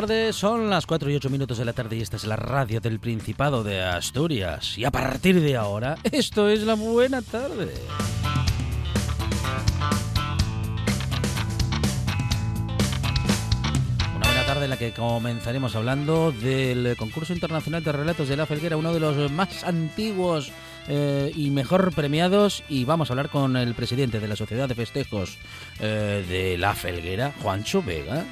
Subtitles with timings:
[0.00, 0.36] Tardes.
[0.36, 3.00] Son las 4 y 8 minutos de la tarde y esta es la radio del
[3.00, 4.76] Principado de Asturias.
[4.76, 7.72] Y a partir de ahora, esto es la buena tarde.
[14.14, 18.44] Una buena tarde en la que comenzaremos hablando del concurso internacional de relatos de la
[18.44, 20.52] Felguera, uno de los más antiguos
[20.88, 24.74] eh, y mejor premiados y vamos a hablar con el presidente de la Sociedad de
[24.74, 25.38] Festejos
[25.80, 28.26] eh, de La Felguera, Juancho Vega.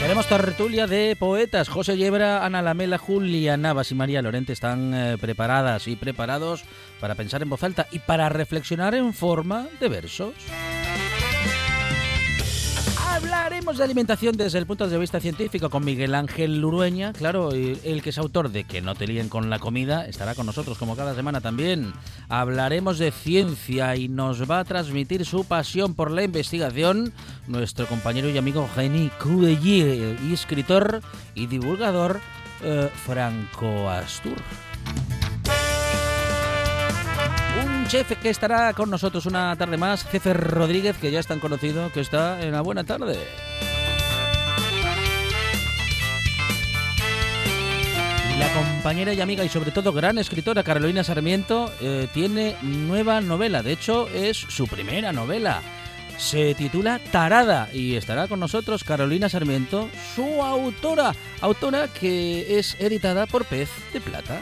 [0.00, 1.68] Tenemos tertulia de poetas.
[1.68, 6.64] José Yebra, Ana Lamela, Julia Navas y María Lorente están eh, preparadas y preparados
[7.00, 10.32] para pensar en voz alta y para reflexionar en forma de versos.
[13.22, 18.00] Hablaremos de alimentación desde el punto de vista científico con Miguel Ángel Lurueña, claro, el
[18.02, 20.96] que es autor de Que no te líen con la comida, estará con nosotros como
[20.96, 21.92] cada semana también.
[22.30, 27.12] Hablaremos de ciencia y nos va a transmitir su pasión por la investigación
[27.46, 31.02] nuestro compañero y amigo Jenny Cudellier, escritor
[31.34, 32.20] y divulgador
[32.62, 34.38] eh, Franco Astur.
[37.90, 41.90] Chef que estará con nosotros una tarde más, Jefe Rodríguez, que ya es tan conocido
[41.90, 43.18] que está en la buena tarde.
[48.38, 53.60] La compañera y amiga y sobre todo gran escritora Carolina Sarmiento eh, tiene nueva novela,
[53.64, 55.60] de hecho es su primera novela.
[56.16, 63.26] Se titula Tarada y estará con nosotros Carolina Sarmiento, su autora, autora que es editada
[63.26, 64.38] por Pez de Plata.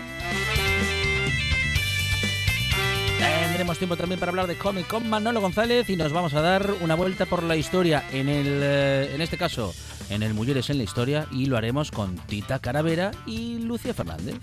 [3.58, 6.74] Tendremos tiempo también para hablar de cómic con Manolo González y nos vamos a dar
[6.80, 9.74] una vuelta por la historia, en, el, eh, en este caso
[10.10, 14.36] en el Mujeres en la Historia, y lo haremos con Tita Caravera y Lucia Fernández.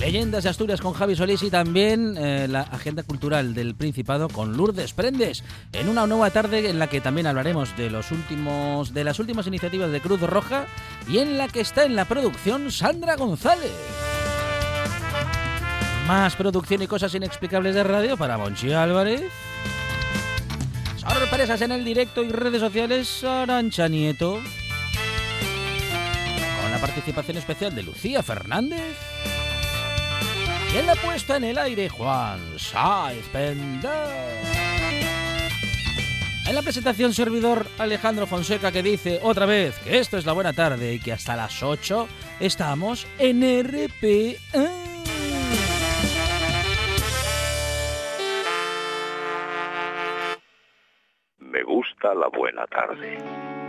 [0.00, 4.56] Leyendas de Asturias con Javi Solís y también eh, la agenda cultural del Principado con
[4.56, 9.04] Lourdes Prendes en una nueva tarde en la que también hablaremos de los últimos de
[9.04, 10.66] las últimas iniciativas de Cruz Roja
[11.06, 14.09] y en la que está en la producción Sandra González.
[16.06, 19.22] Más producción y cosas inexplicables de radio para Monchi Álvarez.
[20.96, 24.40] Sorpresas en el directo y redes sociales Arancha Nieto.
[26.62, 28.96] Con la participación especial de Lucía Fernández.
[30.74, 33.24] Y en la puesta en el aire, Juan Saiz.
[33.34, 33.80] En
[36.54, 40.94] la presentación, servidor Alejandro Fonseca que dice otra vez que esto es la buena tarde
[40.94, 42.08] y que hasta las 8
[42.40, 44.89] estamos en RPA.
[52.20, 53.59] La buena tarde.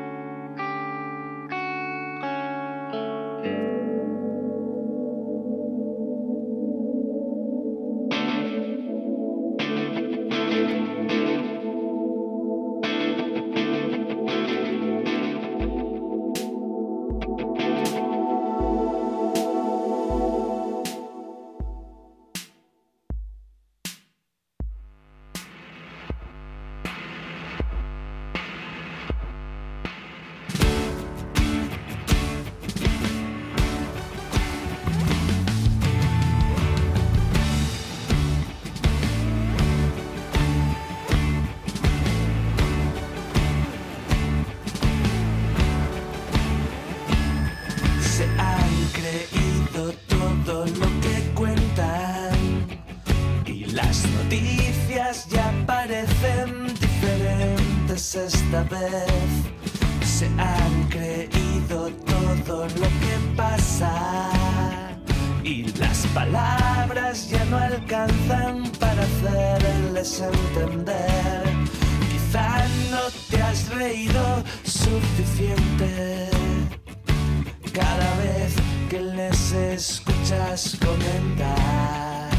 [79.81, 82.29] Escuchas comentar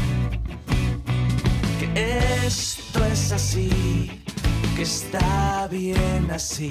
[1.79, 4.23] que esto es así,
[4.75, 6.69] que está bien así,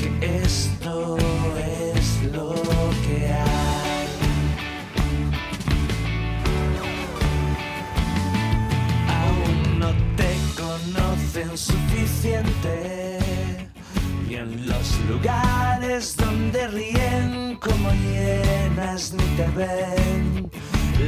[0.00, 1.16] que esto
[1.56, 2.54] es lo
[3.06, 4.08] que hay.
[10.56, 13.07] Conocen suficiente
[14.38, 20.50] y en los lugares donde ríen como llenas ni te ven.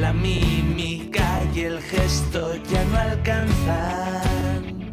[0.01, 4.91] La mímica y el gesto ya no alcanzan.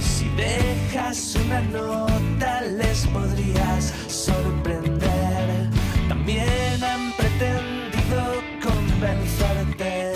[0.00, 5.70] Si dejas una nota les podrías sorprender.
[6.08, 10.12] También han pretendido convencerte.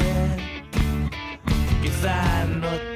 [1.83, 2.88] Quizá no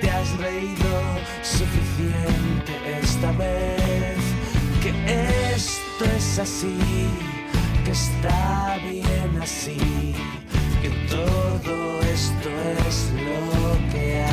[6.33, 6.79] es así,
[7.85, 10.15] que está bien así.
[10.81, 12.49] Que todo esto
[12.89, 14.32] es lo que hay.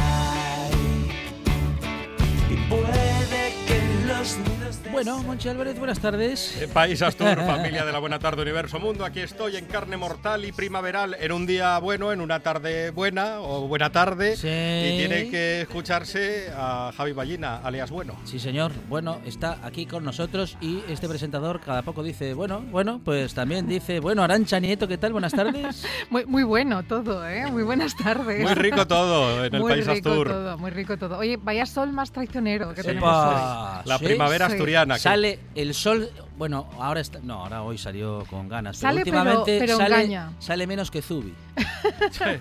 [4.91, 6.59] Bueno, Monchi Álvarez, buenas tardes.
[6.61, 10.45] Eh, País Astur, familia de la Buena Tarde Universo Mundo, aquí estoy en carne mortal
[10.45, 14.47] y primaveral, en un día bueno, en una tarde buena o buena tarde, Sí.
[14.47, 18.15] y tiene que escucharse a Javi Ballina, alias Bueno.
[18.25, 18.71] Sí, señor.
[18.89, 23.67] Bueno, está aquí con nosotros y este presentador cada poco dice, bueno, bueno, pues también
[23.67, 25.11] dice, bueno, Arancha Nieto, ¿qué tal?
[25.11, 25.85] Buenas tardes.
[26.09, 27.45] Muy, muy bueno todo, ¿eh?
[27.51, 28.41] Muy buenas tardes.
[28.41, 30.27] Muy rico todo en el Muy País rico Astur.
[30.27, 31.17] todo, muy rico todo.
[31.17, 32.87] Oye, vaya sol más traicionero que Sí.
[32.87, 33.81] tenemos hoy.
[33.85, 34.05] La sí.
[34.05, 34.53] primavera Sí.
[34.69, 34.95] Asturiana.
[34.95, 39.01] que- Sale el sol, bueno, ahora está, no, ahora hoy salió con ganas, pero Sale,
[39.03, 41.33] pero- últimamente pero sale, sale menos que Zubi.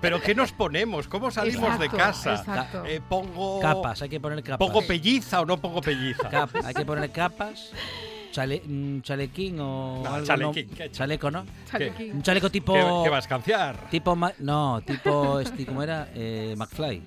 [0.00, 1.08] Pero ¿qué nos ponemos?
[1.08, 2.34] ¿Cómo salimos de casa?
[2.36, 2.84] exacto.
[2.86, 4.58] Eh, pongo Capas, hay que poner capas.
[4.66, 6.28] ¿Pongo pelliza o no pongo pelliza?
[6.64, 7.70] Hay que poner capas,
[8.32, 11.44] chale, un chalequín o No, algo, chalequín, chaleco, ¿no?
[11.70, 12.12] Chalequín.
[12.16, 13.90] Un chaleco tipo ¿Qué, qué vas a escanciar?
[13.90, 16.08] tipo no, tipo este, ¿cómo era?
[16.14, 17.02] Eh, McFly.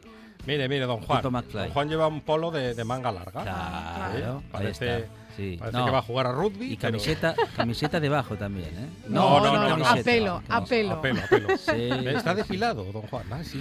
[0.45, 1.21] Mire, mire, don Juan.
[1.21, 3.43] Don Juan lleva un polo de, de manga larga.
[3.43, 5.07] Claro, ahí parece está.
[5.35, 5.55] Sí.
[5.57, 6.73] parece No, que va a jugar a rugby.
[6.73, 8.87] y pero- camiseta, camiseta debajo también, ¿eh?
[9.07, 9.83] No, no, no, no.
[9.83, 10.65] camiseta, a pelo, a no.
[10.67, 10.91] pelo.
[10.93, 11.57] A pelo, a pelo.
[11.57, 11.89] Sí.
[12.15, 13.23] Está depilado, don Juan.
[13.31, 13.59] Ah, sí.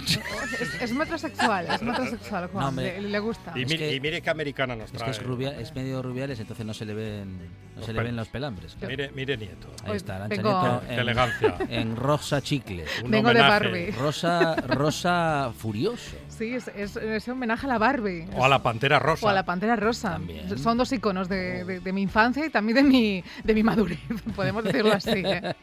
[0.61, 2.61] Es, es metrosexual, es metrosexual, Juan.
[2.61, 3.01] No, hombre.
[3.01, 3.53] le, le gusta.
[3.55, 5.09] Y, Es mire, que- y mire qué americana nos Es que trae.
[5.11, 8.15] es, rubia, es medio rubiales, entonces no se le ven, no Los se le ven
[8.17, 8.75] los pelambres.
[8.75, 8.91] claro.
[8.91, 9.69] Mire, mire Nieto.
[9.83, 11.55] Ahí Hoy está, Arancha Nieto en, elegancia.
[11.69, 12.85] en rosa chicle.
[13.03, 13.49] Un Vengo de homenaje.
[13.49, 13.91] Barbie.
[13.93, 16.17] Rosa, rosa furioso.
[16.37, 18.25] Sí, es, es, es un homenaje a la Barbie.
[18.35, 19.25] O a la pantera rosa.
[19.25, 20.13] O a la Pantera Rosa.
[20.13, 20.57] También.
[20.57, 23.99] Son dos iconos de, de- de mi infancia y también de mi, de mi madurez,
[24.35, 25.11] podemos decirlo así.
[25.23, 25.53] ¿eh?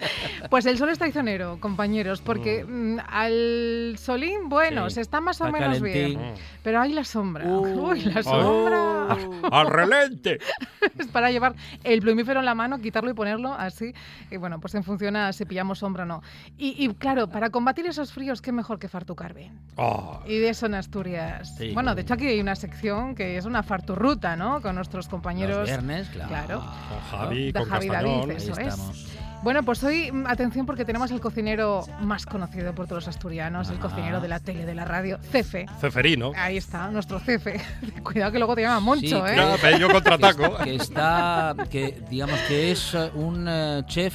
[0.49, 4.95] Pues el sol es traicionero, compañeros, porque mm, al solín, bueno, Sí.
[4.97, 6.19] se está más o Está menos calentín.
[6.21, 6.35] bien.
[6.63, 7.45] Pero hay la sombra.
[7.47, 7.91] Uh.
[7.91, 9.17] Uy, la sombra.
[9.51, 10.39] ¡Al relente!
[10.99, 13.93] es para llevar el plumífero en la mano, quitarlo y ponerlo así.
[14.31, 16.23] Y bueno, pues en función a si pillamos sombra o no.
[16.59, 19.59] Y, y, claro, para combatir esos fríos, qué mejor que fartucar bien.
[19.77, 21.55] Oh, Y de eso en Asturias.
[21.57, 21.73] Sí.
[21.73, 24.61] Bueno, de hecho aquí hay una sección que es una farturruta, ¿no?
[24.61, 25.57] Con nuestros compañeros.
[25.57, 26.29] Los viernes, claro.
[26.29, 26.59] Claro.
[26.61, 28.21] con Javi, con Javi Castañón.
[28.21, 29.07] David, Ahí eso es.
[29.43, 33.71] Bueno, pues hoy, mm, atención, porque tenemos el cocinero más conocido por todos los asturianos,
[33.71, 33.89] el Ajá.
[33.89, 35.65] cocinero de la tele, de la radio, Cefe.
[35.81, 36.33] Ceferino.
[36.37, 37.59] Ahí está, nuestro Cefe.
[38.03, 39.79] Cuidado que luego te llama Moncho, Sí, ¿eh?
[39.79, 40.59] Yo contraataco.
[40.59, 44.15] Que está, que digamos que es eh, un eh, chef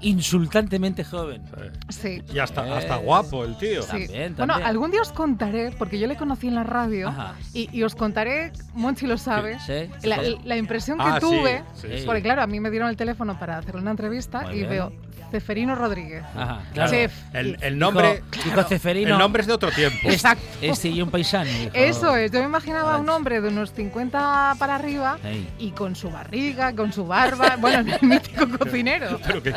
[0.00, 1.42] Insultantemente joven.
[1.88, 2.22] Sí.
[2.32, 3.82] Y hasta, Eh, hasta guapo el tío.
[3.82, 3.88] Sí.
[4.06, 7.12] También, Bueno, algún día os contaré, porque yo le conocí en la radio,
[7.54, 10.08] y, y os contaré, Monchi lo sabe, Sí, sí,
[10.44, 12.02] la, impresión que Ah, tuve, sí, sí.
[12.06, 14.70] porque claro, a mí me dieron el teléfono para hacerle una entrevista Muy y bien.
[14.70, 14.92] veo
[15.30, 16.22] Ceferino Rodríguez.
[16.34, 16.90] Ajá, claro.
[16.90, 17.12] Chef.
[17.32, 19.12] El, el nombre, Dijo, dijo Ceferino.
[19.12, 19.98] el nombre es de otro tiempo.
[20.10, 20.44] Exacto.
[20.60, 21.50] Este y un paisano.
[21.50, 21.70] dijo.
[21.74, 25.18] Eso es, yo me imaginaba a un hombre de unos 50 para arriba
[25.58, 29.18] y con su barriga, con su barba, bueno, el mítico cocinero.
[29.26, 29.54] Pero que-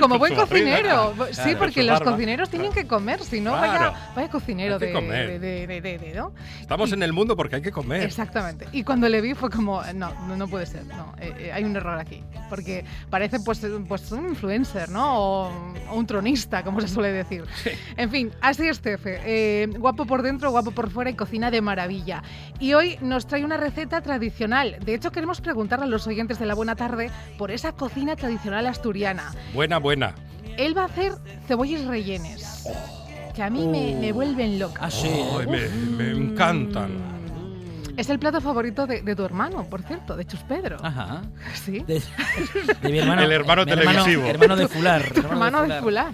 [0.00, 0.46] Como buen barriga.
[0.48, 1.14] cocinero.
[1.30, 2.12] Sí, Claro, porque los barba.
[2.12, 3.92] cocineros tienen que comer, si no, Claro.
[3.92, 5.26] vaya, vaya cocinero de, comer.
[5.26, 6.32] de, de- de- de- de- ¿no?
[6.60, 8.02] estamos en el mundo porque hay que comer.
[8.02, 8.66] Exactamente.
[8.72, 11.64] Y cuando le vi fue como, no, no, no puede ser, no, eh, eh, hay
[11.64, 12.22] un error aquí.
[12.48, 14.49] Porque parece pues, pues un influencer,
[14.88, 15.18] ¿no?
[15.18, 15.48] O,
[15.90, 17.44] o un tronista, como se suele decir.
[17.96, 19.20] En fin, así es Cefe.
[19.24, 22.22] Eh, guapo por dentro, guapo por fuera y cocina de maravilla.
[22.58, 24.76] Y hoy nos trae una receta tradicional.
[24.84, 28.66] De hecho, queremos preguntarle a los oyentes de la buena tarde por esa cocina tradicional
[28.66, 29.32] asturiana.
[29.54, 30.14] Buena, buena.
[30.56, 31.12] Él va a hacer
[31.46, 32.66] cebollas rellenes.
[33.34, 34.80] Que a mí me, me vuelven loca.
[34.84, 35.08] Ah, sí.
[35.48, 37.19] Me, me encantan.
[38.00, 40.78] Es el plato favorito de, de tu hermano, por cierto, de Chus Pedro.
[40.82, 41.20] Ajá.
[41.54, 41.80] Sí.
[41.80, 42.00] De,
[42.80, 43.22] de mi hermano.
[43.22, 44.24] El hermano mi televisivo.
[44.24, 45.02] Hermano de Fular.
[45.12, 46.12] Tu hermano de Fular.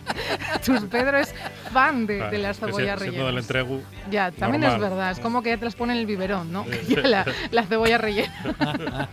[0.63, 1.33] Chus Pedro es
[1.73, 3.45] fan de, de las cebollas siendo del rellenas.
[3.45, 3.83] entregu.
[4.11, 4.91] Ya, también es normal.
[4.91, 6.65] verdad, es como que ya te las pone en el biberón, ¿no?
[6.89, 8.33] Ya la, la cebolla rellena.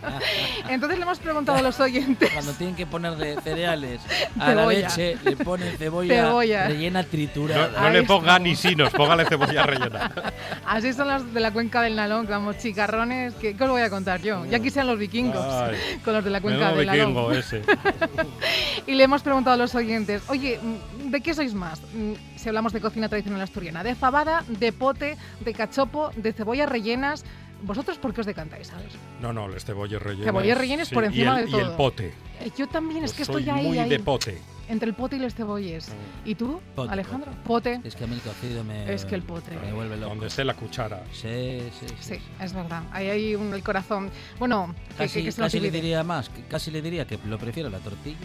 [0.68, 2.30] Entonces le hemos preguntado a los oyentes.
[2.32, 4.00] Cuando tienen que poner de cereales
[4.40, 4.78] a la Cebolla.
[4.80, 6.68] leche, le ponen cebolla, Cebolla.
[6.68, 7.80] rellena No, triturada.
[7.80, 8.38] no le Ahí ponga está.
[8.40, 10.10] ni sinos, póngale cebolla rellena.
[10.66, 13.82] Así son las de la cuenca del Nalón, que vamos, chicarrones, que, ¿qué os voy
[13.82, 14.44] a contar yo?
[14.46, 17.08] Ya quisieran los vikingos Ay, con los de la cuenca del Nalón.
[17.08, 17.62] vikingo ese.
[18.86, 21.80] Y le hemos preguntado a los oyentes, oye, mm, ¿de qué sois más?
[21.94, 26.68] Mm, Si hablamos de cocina tradicional asturiana, ¿de fabada, de pote, de cachopo, de cebollas
[26.68, 27.24] rellenas?
[27.62, 28.92] ¿Vosotros por qué os decantáis, sabes?
[29.22, 30.26] No, no, les cebollas rellenas.
[30.26, 31.76] Cebollas rellenas por encima el- de Y el todo.
[31.76, 32.12] pote.
[32.40, 34.38] Eh, Yo también, es que estoy ahí, muy ahí, de pote.
[34.68, 35.88] Entre el pote y los cebolles.
[36.24, 37.30] ¿Y tú, Pote, Alejandro?
[37.44, 37.80] Pote.
[37.84, 38.92] Es que a mí el cocido me.
[38.92, 39.56] Es que el potre.
[39.58, 40.10] Me vuelve loco.
[40.10, 41.02] Donde esté la cuchara.
[41.12, 42.14] Sí, sí, sí.
[42.14, 42.82] Sí, es verdad.
[42.92, 44.10] Ahí hay un, el corazón.
[44.38, 47.18] Bueno, Casi, que- que se nos casi le diría más, que casi le diría que
[47.26, 48.16] lo prefiero la tortilla.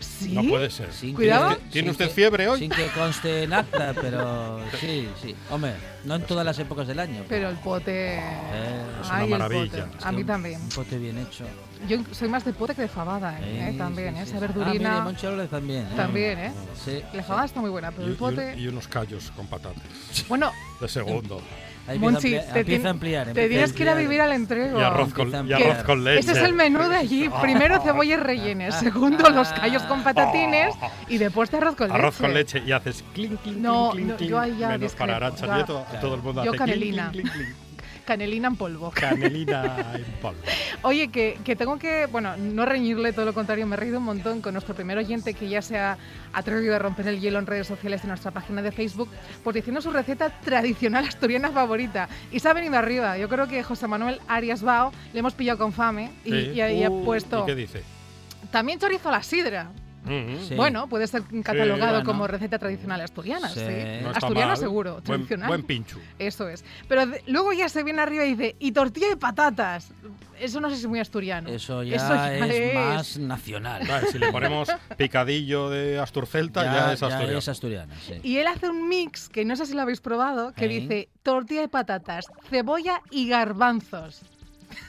[0.00, 0.32] ¿Sí?
[0.32, 0.90] No puede ser.
[0.94, 1.50] Sin Cuidado.
[1.58, 2.58] que- ¿Tiene usted que- fiebre hoy?
[2.58, 5.34] Sin que conste en acta, pero sí, sí.
[5.50, 5.74] Hombre,
[6.06, 7.22] no en todas las épocas del año.
[7.28, 8.16] Pero el pote...
[8.18, 9.86] Eh, es una Ay, maravilla.
[9.86, 10.04] pote.
[10.04, 10.60] A mí un- también.
[10.62, 11.44] Un pote bien hecho.
[11.88, 13.70] Yo soy más de pote que de fabada, ¿eh?
[13.72, 14.24] Sí, también, sí, ¿eh?
[14.26, 14.36] sí, Esa sí.
[14.36, 14.90] Ah, verdurina...
[14.90, 15.82] mire, Monchi Álvarez también.
[15.82, 15.96] ¿eh?
[15.96, 16.52] también, ¿eh?
[16.84, 17.02] Sí.
[17.12, 18.54] La fabada está muy buena, pero Y, el pote...
[18.58, 19.82] y unos callos con patatas.
[20.28, 21.40] Bueno, De segundo.
[21.88, 23.32] Ahí Monchi, a te, empieza tien- a ampliar.
[23.32, 24.78] te tienes que ir a vivir al entrego.
[24.78, 26.20] Y arroz con, y arroz con leche.
[26.20, 27.28] Ese es el menú de allí.
[27.42, 30.74] Primero cebollas rellenas, segundo los callos con patatines
[31.08, 32.22] y después de arroz con Arroz leche.
[32.22, 34.98] con leche y haces clink, clink, No, clink, no, clink, yo ahí ya Menos discrepo.
[35.06, 37.10] para Arancha Yo- Nieto, todo el mundo Yo hace canelina.
[37.10, 37.69] clink, clink, clink, clink.
[38.10, 38.90] Canelina en polvo.
[38.94, 40.40] Canelina en polvo.
[40.82, 44.04] Oye, que, que tengo que, bueno, no reñirle, todo lo contrario, me he reído un
[44.04, 45.96] montón con nuestro primer oyente que ya se ha
[46.32, 49.08] atrevido a romper el hielo en redes sociales de nuestra página de Facebook,
[49.44, 52.08] pues diciendo su receta tradicional asturiana favorita.
[52.32, 53.16] Y se ha venido arriba.
[53.16, 56.36] Yo creo que José Manuel Arias Bao le hemos pillado con fame y, Sí.
[56.56, 57.82] y ha- y ha Uh, puesto ¿Y qué dice?
[58.50, 59.68] también chorizo a la sidra.
[60.48, 60.54] Sí.
[60.54, 62.04] Bueno, puede ser catalogado bueno.
[62.06, 63.48] como receta tradicional asturiana.
[63.50, 63.60] Sí.
[64.02, 64.56] No asturiana mal.
[64.56, 65.48] seguro, Buen, tradicional.
[65.48, 65.98] buen pinchu.
[66.18, 66.64] Eso es.
[66.88, 69.92] Pero de- luego ya se viene arriba y dice, y tortilla de patatas.
[70.40, 71.50] Eso no sé si es muy asturiano.
[71.50, 72.74] Eso ya, Eso ya es, es.
[72.74, 73.86] más nacional.
[73.86, 77.38] Vale, si le ponemos picadillo de Asturcelta, ya, ya, es ya asturiano.
[77.38, 78.14] es asturiana, sí.
[78.22, 80.68] Y él hace un mix, que no sé si lo habéis probado, que ¿Eh?
[80.68, 84.22] dice tortilla de patatas, cebolla y garbanzos.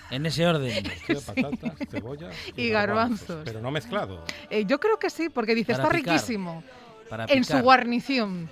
[0.10, 0.84] En ese orden.
[1.08, 3.42] Tortilla de patatas, cebolla Y garbanzos.
[3.46, 4.24] Pero no mezclado.
[4.50, 6.14] Eh, yo creo que sí, porque dice, Para está picar.
[6.16, 6.64] riquísimo.
[7.10, 8.50] Para En su guarnición.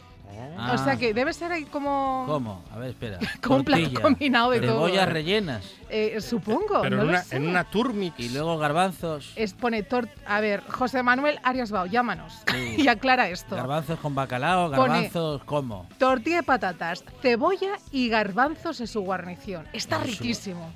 [0.57, 0.73] Ah.
[0.75, 2.23] O sea que debe ser ahí como...
[2.27, 2.63] ¿Cómo?
[2.71, 3.17] A ver, espera.
[3.41, 4.85] Como un plato combinado de todo.
[4.85, 5.65] Cebollas rellenas.
[5.89, 7.35] eh, supongo, Pero no en, lo una, sé.
[7.37, 8.17] en una turmix.
[8.19, 9.33] Y luego garbanzos.
[9.35, 12.75] Es, pone tor- A ver, José Manuel Arias Bao, llámanos Sí.
[12.77, 13.55] y aclara esto.
[13.55, 15.87] Garbanzos con bacalao, Pone- garbanzos, ¿cómo?
[15.97, 19.67] Tortilla de patatas, cebolla y garbanzos en su guarnición.
[19.73, 20.71] Está su- riquísimo.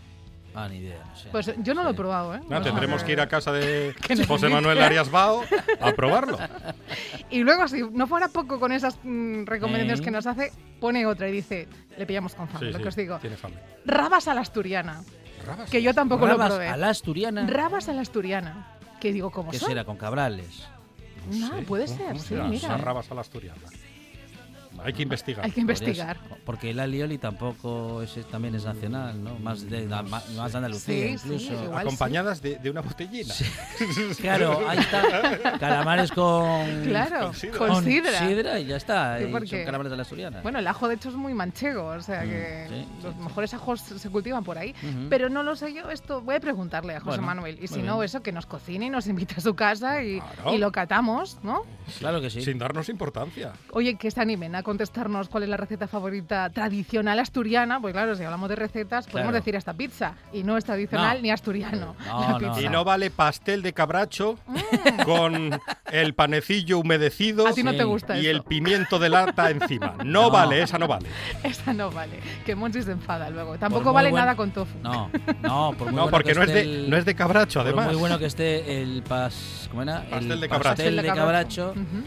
[0.55, 1.03] Ah, ni idea.
[1.09, 1.29] no sé.
[1.31, 2.41] Pues yo no lo he probado, ¿eh?
[2.49, 3.95] No, tendremos que ir a casa de
[4.27, 4.49] José.
[4.49, 5.43] Manuel Arias Bao
[5.81, 6.37] a probarlo.
[7.29, 10.03] Y luego, si no fuera poco con esas mm, recomendaciones ¿Eh?
[10.03, 11.67] que nos hace, pone otra y dice,
[11.97, 13.17] le pillamos con fama, Sí, lo sí, que os digo.
[13.19, 13.55] Tiene fama.
[13.85, 15.01] Rabas a la asturiana,
[15.45, 15.69] Rabas.
[15.69, 16.69] que yo tampoco Rabas lo probé.
[16.69, 17.47] a la asturiana.
[17.47, 18.67] Rabas a la asturiana.
[19.01, 19.69] Que digo, ¿cómo ¿Qué son?
[19.69, 19.83] será?
[19.85, 20.67] Con cabrales.
[21.31, 21.61] No, sé.
[21.63, 22.43] puede ¿Cómo- ser, cómo sí, será?
[22.45, 22.77] mira.
[22.77, 23.59] Rabas a la asturiana.
[24.83, 25.45] Hay que investigar.
[25.45, 26.17] Hay que investigar.
[26.45, 29.35] Porque el alioli tampoco es, también es nacional, ¿no?
[29.39, 31.63] Más de, más de Andalucía, Sí, sí, incluso.
[31.63, 31.81] igual.
[31.87, 33.33] Acompañadas de, de una botellina.
[34.19, 35.57] Claro, ahí está.
[35.59, 36.83] Calamares con.
[36.85, 37.57] Claro, con sidra.
[37.57, 38.59] con sidra.
[38.59, 39.17] y ya está.
[39.19, 40.41] Sí, y porque- son calamares de la asturiana.
[40.41, 43.21] Bueno, el ajo de hecho es muy manchego, o sea Mm, que sí, los sí,
[43.21, 44.71] mejores ajos se cultivan por ahí.
[44.83, 45.07] Ujú.
[45.09, 47.57] Pero no lo sé yo, esto voy a preguntarle a José Bueno, Manuel.
[47.61, 48.05] Y si no, bien.
[48.05, 50.53] eso, que nos cocine y nos invite a su casa y, Claro.
[50.53, 51.63] y lo catamos, ¿no?
[51.99, 52.41] Claro que sí.
[52.41, 53.53] Sin darnos importancia.
[53.71, 57.79] Oye, que se animen a contestarnos cuál es la receta favorita tradicional asturiana.
[57.81, 59.37] Pues claro, si hablamos de recetas, podemos Claro.
[59.43, 60.15] decir esta pizza.
[60.31, 61.21] Y no es tradicional No.
[61.23, 61.95] ni asturiano.
[62.07, 62.61] No, la no.
[62.61, 65.01] Y no vale pastel de cabracho Mm.
[65.05, 65.49] con
[65.91, 67.77] el panecillo humedecido A ti no Sí.
[67.77, 68.31] te gusta y eso.
[68.31, 69.95] el pimiento de lata encima.
[70.03, 70.31] No, No.
[70.31, 71.07] vale, esa no vale.
[71.43, 72.19] Esa no vale.
[72.45, 73.57] Que Monchi se enfada luego.
[73.57, 74.77] Tampoco vale buen- nada con tofu.
[74.81, 75.09] No,
[75.41, 77.59] no, por muy No, bueno porque que no es, de, el- no es de cabracho,
[77.59, 77.87] por además.
[77.87, 80.01] muy bueno que esté el pas, ¿cómo era?
[80.09, 80.69] Pastel el de cabracho.
[80.75, 82.03] pastel de cabracho, Ujú.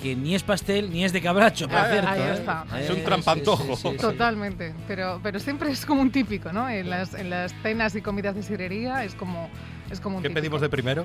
[0.00, 2.08] Que ni es pastel ni es de cabracho, por Ah, cierto.
[2.10, 2.32] ahí ¿eh?
[2.32, 2.64] está.
[2.80, 3.62] Es un trampantojo.
[3.64, 3.96] sí, sí, sí, sí.
[3.98, 6.68] Totalmente, pero, pero siempre es como un típico, ¿no?
[6.70, 9.50] En las, en las cenas y comidas de sidrería es como,
[9.90, 10.40] es como un ¿Qué típico.
[10.40, 11.04] pedimos de primero?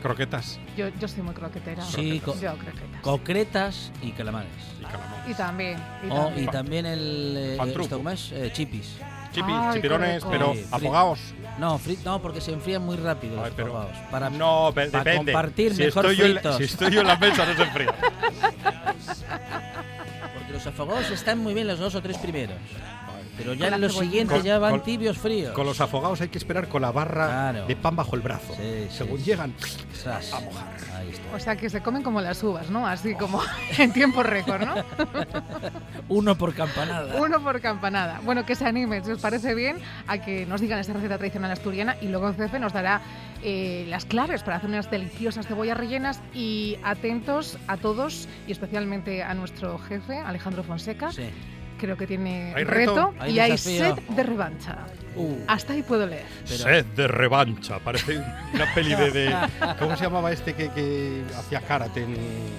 [0.00, 1.82] Croquetas Yo, yo soy muy croquetera.
[1.84, 3.00] Sí, co- Yo croquetas.
[3.02, 4.50] Concretas y calamares.
[4.80, 5.30] y calamares.
[5.30, 5.78] Y también.
[6.04, 6.44] Y Oh, también.
[6.44, 7.34] y también el.
[7.36, 8.32] eh, esto, ¿cómo es?
[8.32, 8.96] Eh, chipis.
[9.32, 11.18] Chipis, Ay, chipirones, pero Sí, afogados.
[11.58, 13.96] No, no, porque se enfrían muy rápido Ay, los pero- afogados.
[14.10, 15.32] Para, No, pe- para depende.
[15.32, 16.56] compartir, si, mejor estoy yo en la, fritos.
[16.58, 17.94] si estoy yo en la mesa, no se enfría.
[20.34, 22.56] Porque los afogados están muy bien los dos o tres primeros.
[23.36, 25.52] Pero ya en los siguientes Con- ya van con- tibios fríos.
[25.54, 27.66] Con los afogados hay que esperar con la barra Claro.
[27.66, 28.54] de pan bajo el brazo.
[28.56, 29.24] Sí, Según sí.
[29.24, 29.54] llegan,
[30.06, 30.76] a mojar.
[30.96, 31.34] Ahí está.
[31.34, 32.86] O sea que se comen como las uvas, ¿no?
[32.86, 33.40] Así como
[33.78, 34.74] en tiempo récord, ¿no?
[36.08, 37.16] Uno por campanada.
[37.20, 38.20] Uno por campanada.
[38.24, 41.50] Bueno, que se animen, si os parece bien, a que nos digan esa receta tradicional
[41.50, 43.00] asturiana y luego Cefe nos dará
[43.42, 49.22] eh, las claves para hacer unas deliciosas cebollas rellenas y atentos a todos y especialmente
[49.22, 51.12] a nuestro jefe, Alejandro Fonseca.
[51.12, 51.24] Sí.
[51.82, 53.14] Creo que tiene ¿Hay reto, reto?
[53.18, 54.86] Hay y hay set de revancha.
[55.16, 56.22] Uh, Hasta ahí puedo leer.
[56.48, 57.80] pero- Sed de revancha.
[57.80, 58.18] Parece
[58.54, 59.36] una peli de, de-
[59.80, 62.04] ¿Cómo se llamaba este que, que hacía karate?
[62.04, 62.16] en-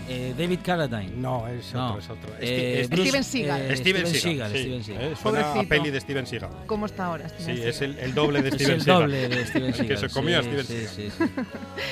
[0.10, 1.14] eh, David Carradine.
[1.16, 1.88] No, es No.
[1.94, 2.34] otro, es otro.
[2.42, 3.62] Eh, Esti- Bruce- Steven Seagal.
[3.72, 4.22] eh, Steven Seagal.
[4.22, 4.60] Seagal, sí.
[4.60, 5.04] Steven Seagal.
[5.06, 6.50] Eh, Suena a peli de Steven Seagal.
[6.66, 7.30] ¿Cómo está ahora?
[7.30, 7.98] Sí, es Seagal?
[8.00, 9.02] el, el doble de Es Steven el Seagal.
[9.04, 10.10] doble de Steven El que Seagal.
[10.10, 10.94] se comió a sí, Steven sí, Seagal.
[10.94, 11.44] sí, sí.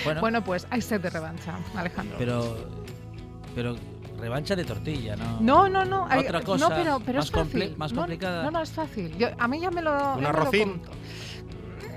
[0.04, 2.18] Bueno, Bueno, pues hay set de revancha, Alejandro.
[2.20, 2.58] pero,
[3.56, 3.76] pero
[4.22, 5.40] revancha de tortilla, ¿no?
[5.42, 6.08] No, no, no.
[6.10, 7.62] hay- Otra cosa no, pero, pero más es fácil.
[7.62, 8.44] comple- más No, complicada.
[8.44, 9.18] No, no, es fácil.
[9.18, 9.92] Yo- a mí ya me lo.
[10.22, 10.82] lo arrocín?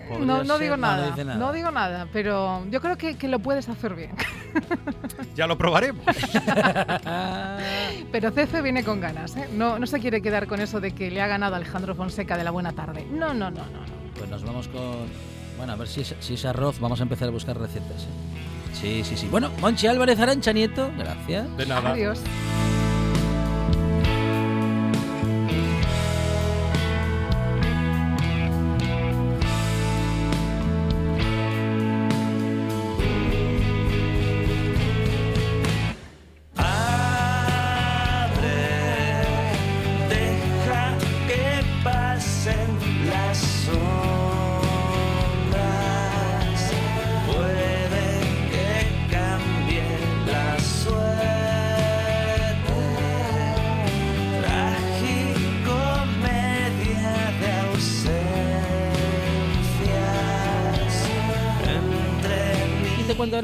[0.09, 3.27] Podría No, no digo no, nada, dice no digo nada, pero yo creo que, que
[3.27, 4.11] lo puedes hacer bien.
[5.35, 6.05] Ya lo probaremos.
[8.13, 9.49] Pero Cefe viene con ganas, ¿eh?
[9.53, 12.45] No, no se quiere quedar con eso de que le ha ganado Alejandro Fonseca de
[12.45, 13.05] la buena tarde.
[13.11, 13.81] No, no, no, no.
[13.81, 14.13] no.
[14.17, 15.09] Pues nos vamos con.
[15.57, 18.05] Bueno, a ver si es, si es arroz, vamos a empezar a buscar recetas.
[18.05, 18.07] ¿eh?
[18.81, 19.29] Sí, sí, sí.
[19.31, 21.57] Bueno, Monchi Álvarez Arancha Nieto, gracias.
[21.57, 21.93] De nada.
[21.93, 22.21] Adiós.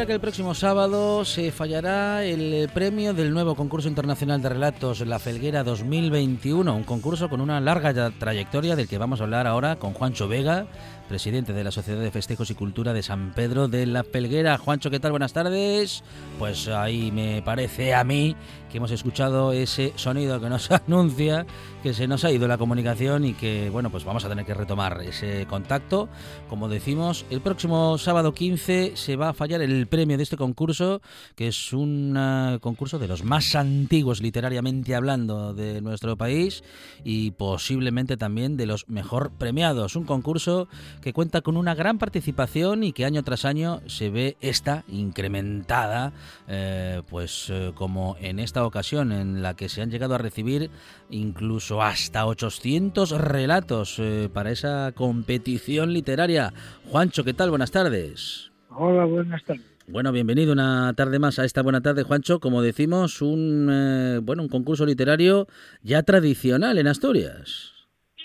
[0.01, 5.07] Ahora que el próximo sábado se fallará el premio del nuevo concurso internacional de relatos
[5.07, 9.77] La Felguera 2021, un concurso con una larga trayectoria del que vamos a hablar ahora
[9.77, 10.69] con Juancho Vega,
[11.11, 14.57] presidente de la Sociedad de Festejos y Cultura de San Pedro de la Felguera.
[14.59, 15.11] Juancho, ¿qué tal?
[15.11, 16.05] Buenas tardes.
[16.39, 18.37] Pues ahí me parece a mí
[18.71, 21.47] que hemos escuchado ese sonido que nos anuncia
[21.83, 24.55] que se nos ha ido la comunicación y que, bueno, pues vamos a tener que
[24.55, 26.09] retomar ese contacto.
[26.49, 31.01] Como decimos, el próximo sábado 15 se va a fallar el premio de este concurso,
[31.35, 36.63] que es un eh, concurso de los más antiguos literariamente hablando de nuestro país
[37.03, 39.97] y posiblemente también de los mejor premiados.
[39.97, 40.69] Un concurso
[41.01, 46.13] que cuenta con una gran participación y que año tras año se ve esta incrementada,
[46.49, 50.71] eh, pues eh, como en esta ocasión en la que se han llegado a recibir
[51.11, 56.53] incluso hasta 800 relatos eh, para esa competición literaria.
[56.89, 57.51] Juancho, ¿qué tal?
[57.51, 58.51] Buenas tardes.
[58.71, 59.71] Hola, buenas tardes.
[59.91, 62.39] Bueno, bienvenido una tarde más a esta buena tarde, Juancho.
[62.39, 65.49] Como decimos, un eh, bueno, un concurso literario
[65.83, 67.73] ya tradicional en Asturias.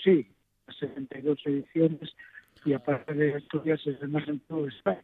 [0.04, 0.28] Sí,
[0.78, 2.10] 72 ediciones
[2.66, 5.02] y aparte de Asturias es el más antiguo de España.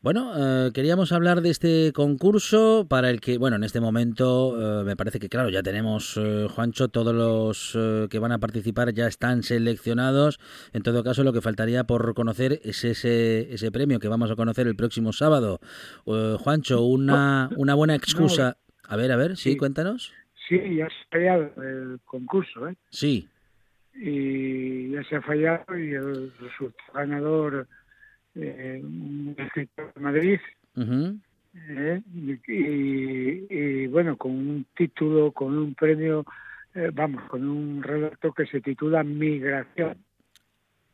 [0.00, 4.84] Bueno, eh, queríamos hablar de este concurso para el que, bueno, en este momento eh,
[4.84, 8.92] me parece que, claro, ya tenemos, eh, Juancho, todos los eh, que van a participar
[8.92, 10.38] ya están seleccionados.
[10.74, 14.36] En todo caso, lo que faltaría por conocer es ese, ese premio que vamos a
[14.36, 15.58] conocer el próximo sábado.
[16.04, 18.58] Juancho, una, una buena excusa.
[18.86, 19.56] A ver, a ver, sí, Sí.
[19.56, 20.12] cuéntanos.
[20.46, 22.76] Sí, ya se ha el concurso, ¿eh?
[22.90, 23.26] Sí.
[23.96, 27.68] Y ya se ha fallado y el resultado ganador,
[28.34, 30.40] eh, un escritor de Madrid.
[31.68, 32.02] ¿eh?
[32.12, 36.24] y, y- y, bueno, con un título, con un premio,
[36.74, 39.96] eh, vamos, con un relato que se titula Migración.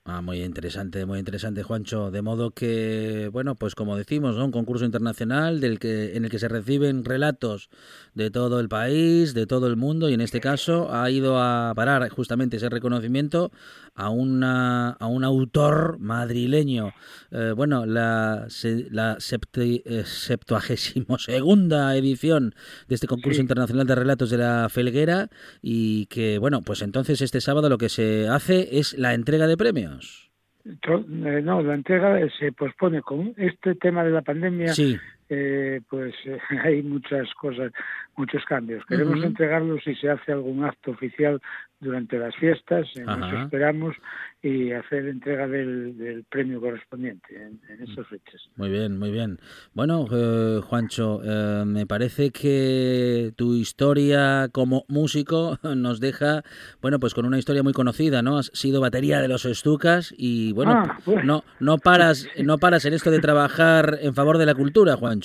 [0.04, 2.10] Ah, muy interesante, muy interesante, Juancho.
[2.10, 4.46] De modo que, bueno, pues como decimos, ¿no?
[4.46, 7.68] un concurso internacional del que, en el que se reciben relatos
[8.14, 11.74] de todo el país, de todo el mundo, y en este caso ha ido a
[11.76, 13.52] parar justamente ese reconocimiento
[14.00, 16.92] a, una, a un autor madrileño.
[17.30, 18.46] Eh, bueno, la,
[18.90, 22.54] la septi- eh, septuagésimo segunda edición
[22.88, 23.42] de este concurso Sí.
[23.42, 25.28] internacional de relatos de la Felguera
[25.62, 29.56] y que, bueno, pues entonces este sábado lo que se hace es la entrega de
[29.56, 30.30] premios.
[30.64, 34.74] Eh, no, la entrega se pospone con este tema de la pandemia.
[34.74, 34.96] Sí,
[35.30, 37.72] eh, pues eh, hay muchas cosas,
[38.16, 38.84] muchos cambios.
[38.86, 39.26] Queremos Ujú.
[39.28, 41.40] entregarlo si se hace algún acto oficial
[41.78, 43.44] durante las fiestas, eso Ajá.
[43.44, 43.96] esperamos,
[44.42, 48.42] y hacer entrega del, del premio correspondiente en, en esas fechas.
[48.56, 49.38] Muy bien, muy bien.
[49.72, 56.42] Bueno, eh, Juancho, eh, me parece que tu historia como músico nos deja,
[56.82, 58.36] bueno, pues con una historia muy conocida, ¿no?
[58.36, 62.92] Has sido batería de los Estucas y bueno, Ah, no no paras no paras en
[62.92, 65.19] esto de trabajar en favor de la cultura, Juancho.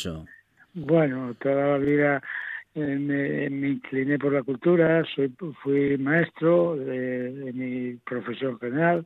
[0.73, 2.21] Bueno, toda la vida
[2.75, 9.05] eh, me, incliné por la cultura, soy, fui maestro de, mi profesión general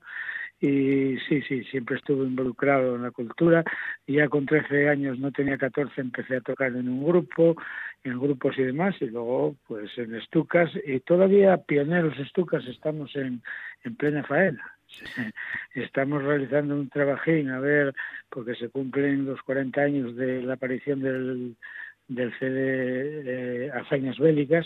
[0.60, 3.64] y sí, sí, siempre estuve involucrado en la cultura.
[4.08, 7.56] Ya con 13 años, no tenía 14, empecé a tocar en un grupo,
[8.04, 13.42] en grupos y demás, y luego pues en Estucas, y todavía pioneros Estucas estamos en,
[13.84, 14.79] en plena faena.
[15.74, 17.94] Estamos realizando un trabajín, a ver,
[18.30, 21.56] porque se cumplen los 40 años de la aparición del,
[22.10, 24.66] del CD eh, Hazañas Bélicas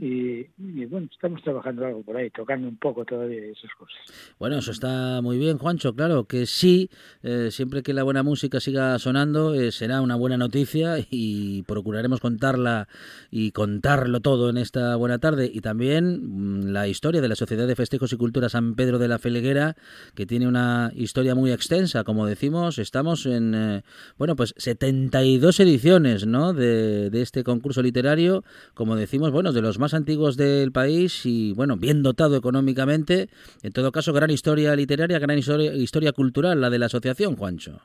[0.00, 3.96] y, y, bueno, estamos trabajando algo por ahí, tocando un poco todavía esas cosas.
[4.38, 5.94] Bueno, eso está muy bien, Juancho.
[5.94, 6.90] Claro que sí,
[7.22, 12.20] eh, siempre que la buena música siga sonando, eh, será una buena noticia y procuraremos
[12.20, 12.86] contarla
[13.30, 15.50] y contarlo todo en esta buena tarde.
[15.52, 19.08] Y también mm, la historia de la Sociedad de Festejos y Cultura San Pedro de
[19.08, 19.74] la Felguera,
[20.14, 22.04] que tiene una historia muy extensa.
[22.04, 23.82] Como decimos, estamos en, eh,
[24.18, 26.52] bueno, pues 72 ediciones, ¿no?
[26.52, 31.52] De, de este concurso literario, como decimos, bueno, de los más antiguos del país y,
[31.54, 33.28] bueno, bien dotado económicamente.
[33.62, 37.80] En todo caso, gran historia literaria, gran historia, historia cultural, la de la asociación, Juancho.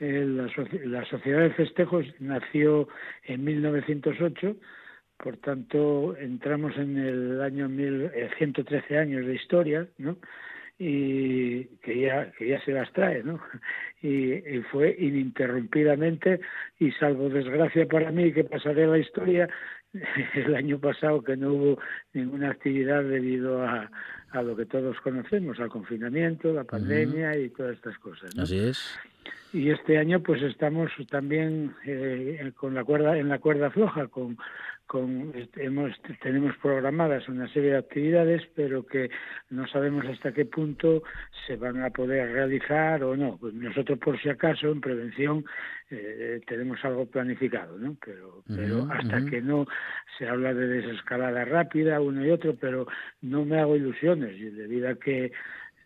[0.00, 0.50] Eh, la,
[0.86, 2.88] la Sociedad de Festejos nació
[3.24, 4.56] en 1908,
[5.18, 10.16] por tanto entramos en el año mil, eh, 113 años de historia, ¿no?
[10.82, 13.38] Y que ya, que ya se las trae, ¿no?
[14.02, 16.40] Y, y fue ininterrumpidamente,
[16.78, 19.46] y salvo desgracia para mí que pasaré la historia,
[20.34, 21.78] el año pasado que no hubo
[22.14, 23.90] ninguna actividad debido a,
[24.30, 28.44] a lo que todos conocemos, al confinamiento, la pandemia y todas estas cosas, ¿no?
[28.44, 28.98] Así es.
[29.52, 34.38] Y este año pues estamos también eh, con la cuerda en la cuerda floja con
[34.86, 39.08] con hemos tenemos programadas una serie de actividades pero que
[39.48, 41.04] no sabemos hasta qué punto
[41.46, 43.36] se van a poder realizar o no.
[43.40, 45.44] Pues nosotros por si acaso en prevención
[45.90, 49.66] eh, tenemos algo planificado no pero hasta que no
[50.18, 52.86] se habla de desescalada rápida uno y otro pero
[53.22, 55.30] no me hago ilusiones y debido a que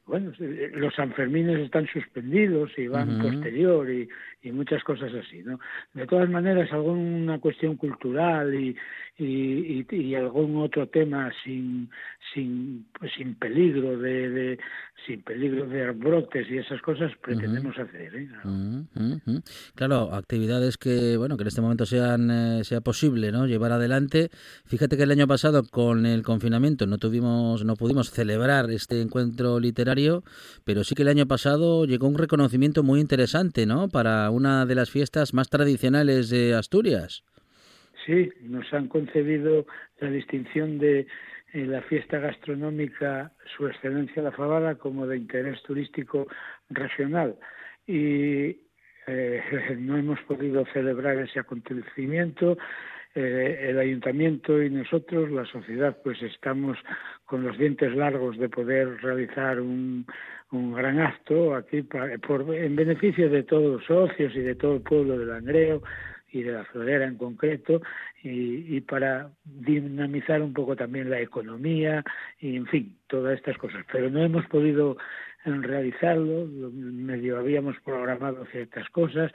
[0.06, 4.08] bueno, eh, los Sanfermines están suspendidos y van posterior y,
[4.44, 5.58] y muchas cosas así, ¿no?
[5.94, 8.76] De todas maneras, alguna cuestión cultural y,
[9.18, 11.88] y, y, y algún otro tema sin
[12.32, 14.58] sin pues, sin peligro de, de
[15.06, 18.28] sin peligro de brotes y esas cosas pretendemos hacer, ¿eh?
[19.74, 23.46] Claro, actividades que bueno que en este momento sean eh, sea posible, ¿no?
[23.46, 24.30] Llevar adelante.
[24.66, 29.58] Fíjate que el año pasado con el confinamiento no tuvimos no pudimos celebrar este encuentro
[29.58, 30.22] literario,
[30.64, 33.88] pero sí que el año pasado llegó un reconocimiento muy interesante, ¿no?
[33.88, 37.24] Para una de las fiestas más tradicionales de Asturias.
[38.04, 39.66] Sí, nos han concedido
[40.00, 41.06] la distinción de
[41.52, 46.26] eh, la fiesta gastronómica Su Excelencia la Fabada como de interés turístico
[46.68, 47.36] regional.
[47.86, 48.58] Y
[49.06, 49.42] eh,
[49.78, 52.58] no hemos podido celebrar ese acontecimiento.
[53.14, 56.76] Eh, el ayuntamiento y nosotros, la sociedad, pues estamos
[57.24, 60.04] con los dientes largos de poder realizar un,
[60.54, 64.76] un gran acto aquí pa- por, en beneficio de todos los socios y de todo
[64.76, 65.82] el pueblo de Langreo
[66.30, 67.80] y de la florera en concreto
[68.22, 72.02] y, y para dinamizar un poco también la economía
[72.40, 73.84] y en fin todas estas cosas.
[73.92, 74.96] Pero no hemos podido
[75.44, 79.30] eh, realizarlo lo- medio habíamos programado ciertas cosas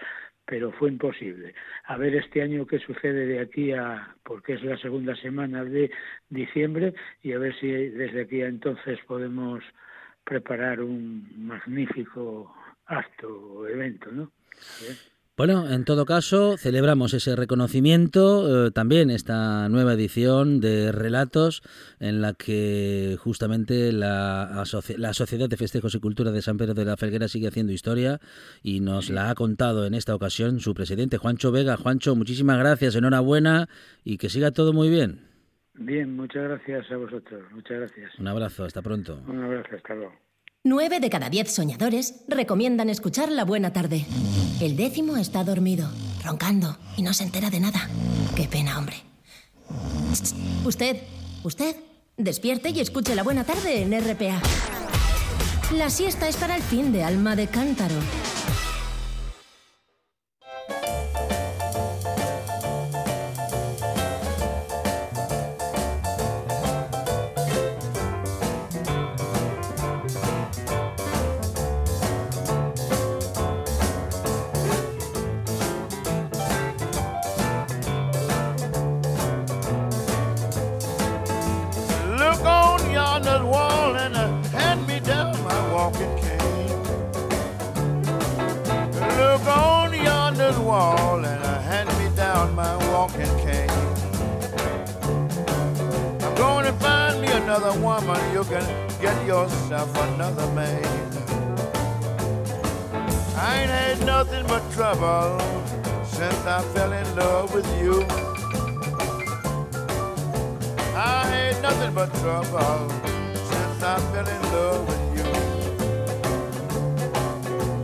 [0.45, 1.53] pero fue imposible.
[1.85, 5.91] A ver este año qué sucede de aquí a porque es la segunda semana de
[6.29, 9.63] diciembre y a ver si desde aquí a entonces podemos
[10.29, 12.53] preparar un magnífico
[12.85, 14.31] acto o evento no.
[15.39, 21.61] Bueno, en todo caso, celebramos ese reconocimiento, eh, también esta nueva edición de Relatos,
[22.01, 24.65] en la que justamente la,
[24.97, 28.19] la Sociedad de Festejos y Cultura de San Pedro de la Felguera sigue haciendo historia
[28.63, 31.77] y nos la ha contado en esta ocasión su presidente, Juancho Vega.
[31.77, 33.69] Juancho, muchísimas gracias, enhorabuena
[34.03, 35.28] y que siga todo muy bien.
[35.79, 38.19] Bien, muchas gracias a vosotros, muchas gracias.
[38.19, 39.21] Un abrazo, hasta pronto.
[39.27, 40.13] Un abrazo, hasta luego.
[40.65, 44.05] Nueve de cada diez soñadores recomiendan escuchar La Buena Tarde.
[44.61, 45.89] El décimo está dormido,
[46.25, 47.79] roncando, y no se entera de nada.
[48.35, 48.97] Qué pena, hombre.
[50.65, 50.97] Usted,
[51.45, 51.77] usted,
[52.17, 54.41] despierte y escuche La Buena Tarde en RPA.
[55.77, 57.95] La siesta es para el fin de alma de cántaro.
[97.59, 98.33] Another woman.
[98.33, 98.63] You can
[99.01, 100.83] get yourself another man.
[103.35, 105.39] I ain't had nothing but trouble
[106.05, 108.05] since I fell in love with you.
[110.95, 112.89] I had nothing but trouble
[113.51, 115.27] since I fell in love with you.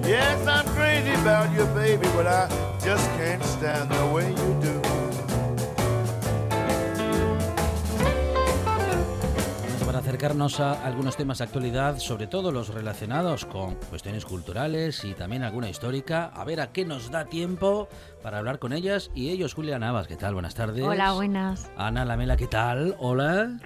[0.10, 2.48] Yes, I'm crazy about you, baby, but I
[2.82, 5.05] just can't stand the way you do.
[10.16, 15.44] Acercarnos a algunos temas de actualidad, sobre todo los relacionados con cuestiones culturales y también
[15.44, 17.90] alguna histórica, a ver a qué nos da tiempo
[18.24, 19.54] para hablar con ellas y ellos.
[19.54, 20.34] Julia Navas, ¿qué tal?
[20.34, 20.86] Buenas tardes.
[20.86, 21.70] Hola, buenas.
[21.76, 22.96] Ana Lamela, ¿qué tal?
[22.98, 23.60] Hola.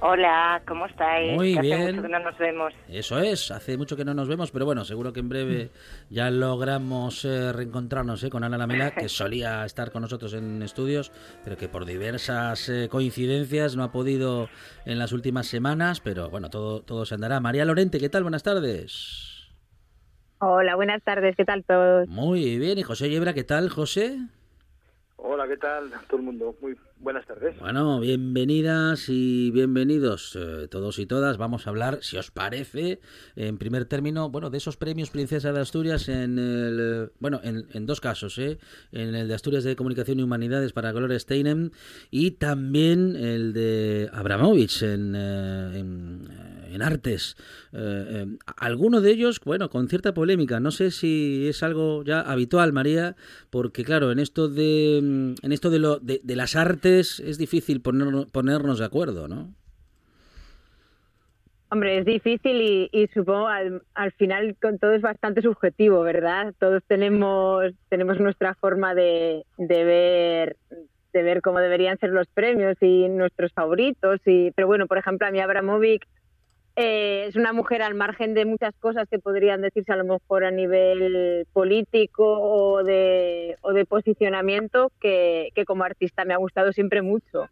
[0.00, 1.34] Hola, ¿cómo estáis?
[1.34, 1.80] Muy Que bien.
[1.82, 2.72] Hace mucho que no nos vemos.
[2.88, 5.70] Eso es, hace mucho que no nos vemos, pero bueno, seguro que en breve
[6.10, 11.10] ya logramos eh, reencontrarnos eh, con Ana Lamela, que solía estar con nosotros en estudios,
[11.42, 14.48] pero que por diversas eh, coincidencias no ha podido
[14.84, 17.40] en las últimas semanas, pero bueno, todo, todo se andará.
[17.40, 18.22] María Lorente, ¿qué tal?
[18.22, 19.48] Buenas tardes.
[20.40, 22.06] Hola, buenas tardes, ¿qué tal todos?
[22.06, 24.18] Muy bien, y José Yebra, ¿qué tal, José?
[25.20, 25.90] Hola, ¿qué tal?
[26.06, 26.56] Todo el mundo.
[26.62, 27.58] Muy buenas tardes.
[27.58, 31.38] Bueno, bienvenidas y bienvenidos eh, todos y todas.
[31.38, 33.00] Vamos a hablar, si os parece,
[33.34, 37.84] en primer término, bueno, de esos premios Princesa de Asturias en el, bueno, en, en
[37.84, 38.58] dos casos, ¿eh?
[38.92, 41.70] En el de Asturias de Comunicación y Humanidades para Gloria Steinem
[42.12, 46.28] y también el de Abramovich en, eh, en,
[46.68, 47.36] en Artes.
[47.72, 48.26] Eh, eh,
[48.56, 50.60] alguno de ellos, bueno, con cierta polémica.
[50.60, 53.16] No sé si es algo ya habitual, María,
[53.50, 57.38] porque claro, en esto de, mm, en esto de, lo, de, de las artes es
[57.38, 59.54] difícil poner- ponernos de acuerdo, ¿no?
[61.70, 66.54] Hombre, es difícil y, supongo al, al final con todo es bastante subjetivo, ¿verdad?
[66.58, 70.56] Todos tenemos tenemos nuestra forma de, de ver
[71.12, 75.26] de ver cómo deberían ser los premios y nuestros favoritos y pero bueno, por ejemplo,
[75.26, 76.06] a mí Abramovic
[76.80, 80.44] eh, es una mujer al margen de muchas cosas que podrían decirse a lo mejor
[80.44, 86.72] a nivel político o de, o de posicionamiento que, que como artista me ha gustado
[86.72, 87.48] siempre mucho.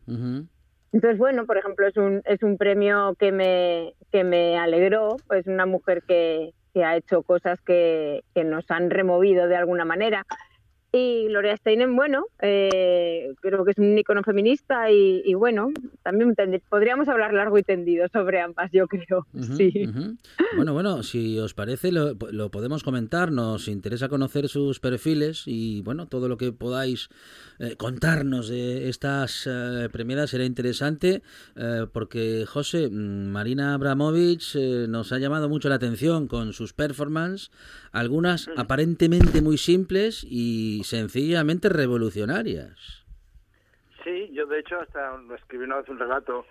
[0.92, 5.48] Entonces, bueno, por ejemplo, es un, es un premio que me, que me alegró, pues
[5.48, 10.24] una mujer que, que ha hecho cosas que, que nos han removido de alguna manera.
[10.96, 15.70] Y Gloria Steinem, bueno, eh, creo que es un icono feminista y, y bueno,
[16.02, 16.34] también
[16.70, 19.26] podríamos hablar largo y tendido sobre ambas, yo creo.
[19.56, 19.88] Sí.
[20.56, 25.82] Bueno, bueno, si os parece lo, lo podemos comentar, nos interesa conocer sus perfiles y
[25.82, 27.08] bueno, todo lo que podáis
[27.58, 31.22] eh, contarnos de estas eh, premiadas será interesante
[31.56, 34.56] eh, porque José, mm, Marina Abramovich
[34.88, 37.50] nos ha llamado mucho la atención con sus performances,
[37.92, 43.04] algunas aparentemente muy simples y sencillamente revolucionarias.
[44.04, 46.46] Sí, yo de hecho hasta escribí una vez un relato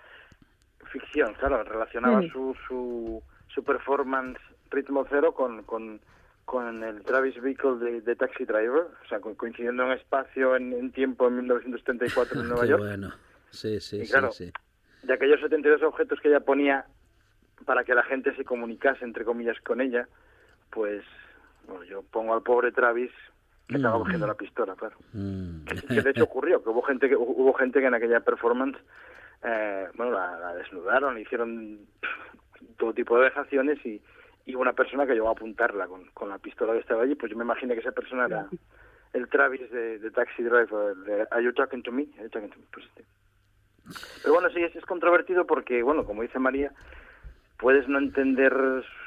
[0.91, 2.31] ficción, claro, relacionaba Mm.
[2.31, 4.39] su, su, su performance
[4.71, 5.99] ritmo cero con, con,
[6.45, 10.73] con el Travis Bickle de, de Taxi Driver, o sea, co- coincidiendo en espacio, en,
[10.73, 12.83] en tiempo, en 1974 en Nueva Qué York.
[12.83, 13.13] bueno.
[13.49, 14.51] Sí, sí, Y sí, claro, sí.
[15.03, 16.85] de aquellos 72 objetos que ella ponía
[17.65, 20.07] para que la gente se comunicase, entre comillas, con ella,
[20.71, 21.03] pues
[21.67, 23.11] bueno, yo pongo al pobre Travis
[23.67, 24.01] que estaba Mm.
[24.01, 24.95] cogiendo la pistola, claro.
[25.13, 25.65] Mm.
[25.65, 28.77] que de hecho ocurrió, que hubo gente que hubo gente que en aquella performance
[29.43, 31.79] eh, bueno la, la desnudaron, le hicieron
[32.77, 34.01] todo tipo de vejaciones y,
[34.45, 37.31] y una persona que llegó a apuntarla con, con la pistola que estaba allí, pues
[37.31, 38.47] yo me imaginé que esa persona era
[39.13, 42.03] el Travis de, de Taxi Driver, el de Are you talking to me?
[42.17, 42.65] Are you talking to me?
[42.73, 42.85] Pues.
[44.23, 46.71] Pero bueno, sí, es, es controvertido porque, bueno, como dice María,
[47.57, 48.53] puedes no entender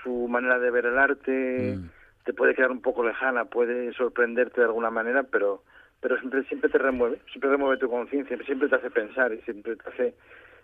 [0.02, 1.78] su manera de ver el arte,
[2.28, 5.62] te puede quedar un poco lejana, puede sorprenderte de alguna manera, pero
[6.02, 9.76] pero siempre siempre te remueve, siempre remueve tu conciencia, siempre te hace pensar y siempre
[9.76, 10.14] te hace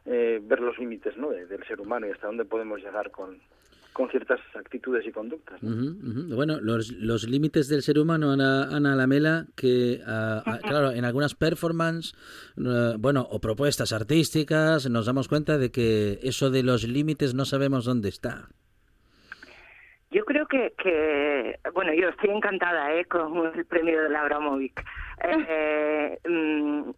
[0.05, 1.31] eh, ver los límites ¿no?
[1.31, 3.39] de- del ser humano y hasta dónde podemos llegar con,
[3.95, 5.59] con ciertas actitudes y conductas.
[6.37, 11.05] Bueno, los, los límites del ser humano, Ana, Ana Lamela, que, ah, ah, claro, en
[11.07, 12.13] algunas performances,
[12.59, 17.45] eh, bueno, o propuestas artísticas, nos damos cuenta de que eso de los límites no
[17.47, 18.49] sabemos dónde está.
[20.15, 23.05] Yo creo que, que bueno, yo estoy encantada ¿eh?
[23.07, 24.81] con el premio de la Abramovic,
[25.25, 26.91] Eh, mm,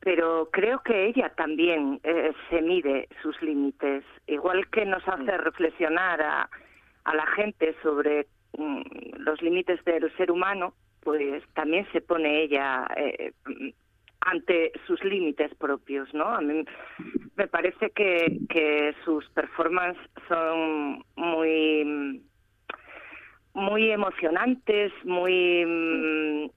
[0.00, 6.20] pero creo que ella también eh, se mide sus límites, igual que nos hace reflexionar
[6.20, 6.50] a,
[7.04, 8.26] a la gente sobre
[8.58, 8.82] mm,
[9.18, 13.32] los límites del ser humano, pues también se pone ella eh,
[14.20, 16.24] ante sus límites propios, ¿no?
[16.28, 16.62] A mí
[17.36, 22.20] me parece que, que sus performances son muy
[23.54, 26.50] muy emocionantes, muy mm,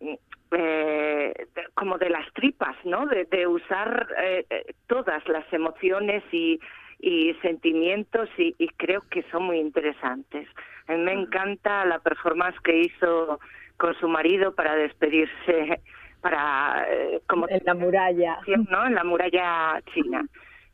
[0.51, 1.33] eh,
[1.73, 3.05] como de las tripas, ¿no?
[3.07, 6.59] De, de usar eh, eh, todas las emociones y,
[6.99, 10.47] y sentimientos y, y creo que son muy interesantes.
[10.87, 13.39] A mí me encanta la performance que hizo
[13.77, 15.81] con su marido para despedirse
[16.23, 18.39] para eh, como En la muralla.
[18.69, 18.87] ¿no?
[18.87, 20.25] En la muralla china.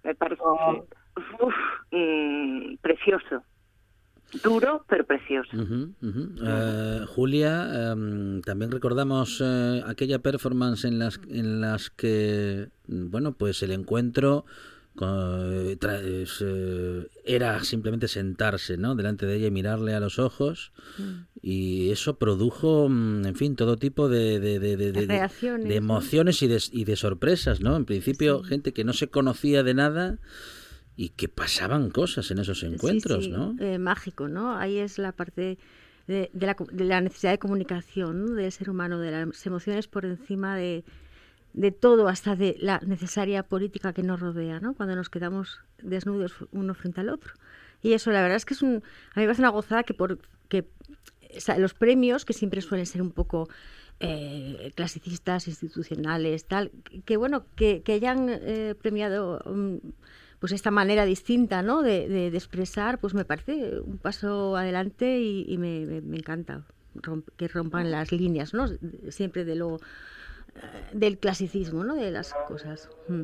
[0.03, 1.55] Me parece uf,
[1.91, 3.43] mm, precioso.
[4.43, 5.49] Duro, pero precioso.
[6.43, 13.33] Eh, Julia, em, también recordamos eh, aquella performance en las, en las que, mm, bueno,
[13.33, 14.45] pues el encuentro
[15.01, 15.77] eh,
[17.25, 18.95] era simplemente sentarse, ¿no?
[18.95, 20.71] Delante de ella y mirarle a los ojos
[21.41, 25.69] y eso produjo, mm, en fin, todo tipo de, de, de, de- de- Reacciones, de
[25.69, 25.75] ¿no?
[25.77, 27.75] emociones y de, y de sorpresas, ¿no?
[27.77, 30.17] En principio, gente que no se conocía de nada
[31.01, 33.55] y que pasaban cosas en esos encuentros, Sí, sí, ¿no?
[33.57, 34.57] eh, mágico, ¿no?
[34.57, 35.57] Ahí es la parte
[36.07, 38.31] de, de la, de la necesidad de comunicación ¿no?
[38.33, 40.83] del ser humano, de las emociones por encima de,
[41.53, 44.73] de todo, hasta de la necesaria política que nos rodea, ¿no?
[44.73, 47.31] Cuando nos quedamos desnudos uno frente al otro.
[47.81, 48.83] Y eso, la verdad es que es un,
[49.13, 50.67] a mí me parece una gozada que por que
[51.33, 53.47] o sea, los premios, que siempre suelen ser un poco
[54.01, 56.71] eh, clasicistas, institucionales, tal,
[57.05, 59.77] que bueno, que, que hayan eh, premiado mm,
[60.39, 61.81] pues esta manera distinta ¿no?
[61.83, 66.17] de, de- de expresar, pues me parece un paso adelante y, y me, me- me
[66.17, 68.67] encanta romp- que rompan las líneas, ¿no?
[69.09, 69.77] Siempre de lo
[70.55, 70.59] eh,
[70.93, 71.95] del clasicismo, ¿no?
[71.95, 72.89] De las cosas.
[73.07, 73.23] Mm.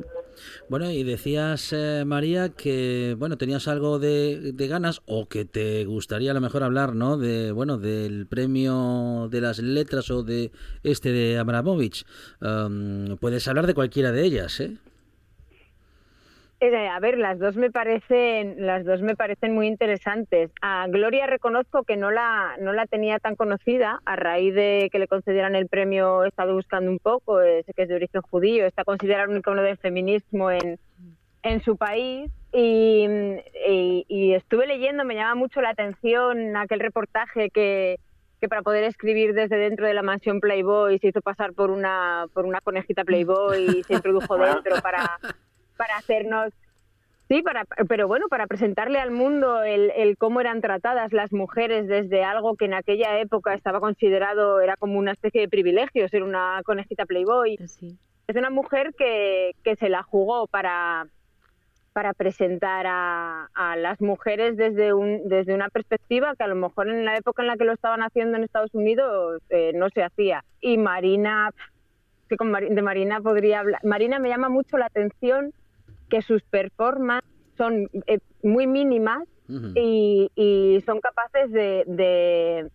[0.68, 5.84] Bueno, y decías, eh, María, que bueno tenías algo de, de ganas o que te
[5.86, 7.16] gustaría a lo mejor hablar, ¿no?
[7.16, 10.52] De bueno del premio de las letras o de
[10.82, 12.04] este de Abramovich.
[12.42, 14.76] Um, puedes hablar de cualquiera de ellas, ¿eh?
[16.58, 20.50] Eh, a ver, las dos me parecen, las dos me parecen muy interesantes.
[20.62, 24.98] A Gloria reconozco que no la, no la tenía tan conocida a raíz de que
[24.98, 26.24] le concedieran el premio.
[26.24, 29.60] He estado buscando un poco, sé que es de origen judío, está considerado un icono
[29.62, 30.78] del feminismo en,
[31.42, 33.06] en su país y,
[33.68, 37.98] y- y estuve leyendo, me llama mucho la atención aquel reportaje que,
[38.40, 42.24] que para poder escribir desde dentro de la mansión Playboy se hizo pasar por una,
[42.32, 45.18] por una conejita Playboy y se introdujo dentro para,
[45.76, 46.52] para hacernos...
[47.28, 51.88] Sí, para, pero bueno, para presentarle al mundo el, el cómo eran tratadas las mujeres
[51.88, 56.22] desde algo que en aquella época estaba considerado, era como una especie de privilegio ser
[56.22, 57.58] una conejita Playboy.
[58.28, 61.08] Es una mujer que, que se la jugó para,
[61.92, 66.88] para presentar a, a las mujeres desde, un, desde una perspectiva que a lo mejor
[66.88, 70.04] en la época en la que lo estaban haciendo en Estados Unidos eh, no se
[70.04, 70.44] hacía.
[70.60, 71.50] Y Marina,
[72.28, 73.84] que con de Marina podría hablar.
[73.84, 75.52] Marina me llama mucho la atención
[76.08, 79.22] que sus performances son eh, muy mínimas
[79.74, 82.68] y, y son capaces de, de,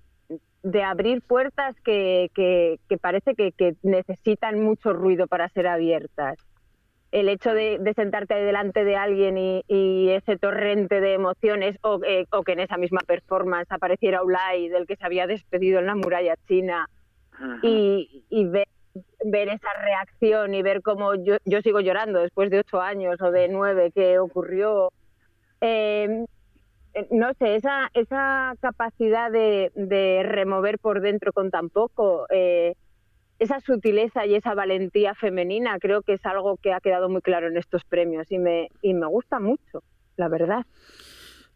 [0.64, 6.38] de abrir puertas que, que, que parece que, que necesitan mucho ruido para ser abiertas.
[7.12, 12.00] El hecho de, de sentarte delante de alguien y, y ese torrente de emociones, o,
[12.06, 15.88] eh, o que en esa misma performance apareciera Ulay, del que se había despedido en
[15.88, 16.88] la muralla china,
[17.64, 18.68] y, y ver,
[19.24, 23.32] ver esa reacción y ver cómo yo, yo sigo llorando después de ocho años o
[23.32, 24.92] de nueve que ocurrió.
[25.62, 26.26] Eh,
[27.10, 32.74] no sé, esa, esa capacidad de, de remover por dentro con tan poco, eh,
[33.40, 37.48] esa sutileza y esa valentía femenina, creo que es algo que ha quedado muy claro
[37.48, 39.84] en estos premios y me, y me gusta mucho,
[40.18, 40.66] la verdad.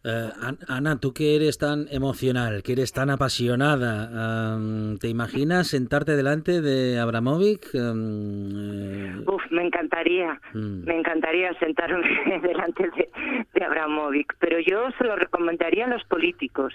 [0.08, 5.68] Eh, An- Ana, tú que eres tan emocional, que eres tan apasionada, am, ¿te imaginas
[5.70, 7.74] sentarte delante de Abramovic?
[7.74, 10.84] Am, eh, Uf, me encantaría, Mm.
[10.86, 12.04] me encantaría sentarme
[12.44, 13.10] delante de,
[13.54, 16.74] de Abramovic, pero yo se lo recomendaría a los políticos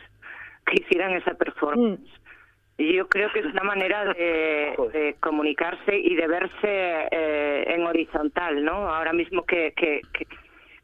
[0.67, 2.01] que hicieran esa performance.
[2.79, 6.59] Y yo creo que es una manera de, de comunicarse y de verse
[7.13, 8.89] eh, en horizontal, ¿no?
[8.89, 10.27] Ahora mismo que, que, que,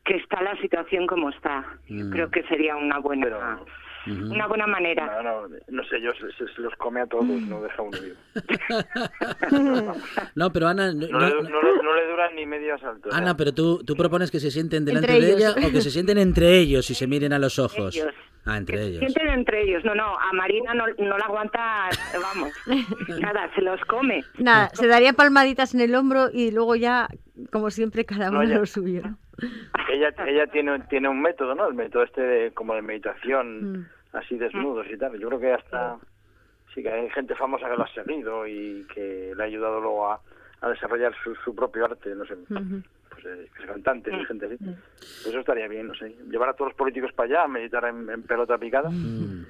[0.07, 1.65] que está la situación como está.
[1.89, 2.11] Mm.
[2.11, 3.59] creo que sería una buena,
[4.07, 5.21] una buena manera.
[5.23, 8.17] No, no, no sé, yo se, los come a todos, no deja uno vivo.
[10.35, 13.09] No, pero Ana, no- No, le, no- no le- no le duran ni medio asalto.
[13.13, 15.57] Ana, pero tú, tú propones que se sienten delante Entre de ellos.
[15.57, 17.97] ella o que se sienten entre ellos y se miren a los ojos.
[17.97, 18.13] Ellos.
[18.45, 19.01] Ah, entre ellos.
[19.01, 19.85] Sienten entre ellos.
[19.85, 21.89] No, no, a Marina no, no la aguanta,
[22.23, 22.53] vamos,
[23.21, 24.23] nada, se los come.
[24.39, 27.09] Nada, se daría palmaditas en el hombro y luego ya,
[27.51, 28.59] como siempre, cada No, uno ya.
[28.59, 29.03] lo suyo.
[29.91, 31.67] Ella, ella tiene, tiene un método, ¿no?
[31.69, 33.87] El método este de, como de meditación, Mm.
[34.13, 35.19] así desnudos y tal.
[35.19, 35.99] Yo creo que hasta
[36.75, 40.11] sí que hay gente famosa que lo ha seguido y que le ha ayudado luego
[40.11, 40.21] a,
[40.63, 42.35] a desarrollar su, su propio arte, no sé,
[43.11, 44.57] pues eh, cantantes y gente así.
[44.59, 46.15] Pues eso estaría bien, no sé.
[46.31, 48.91] Llevar a todos los políticos para allá, a meditar en, en pelota picada,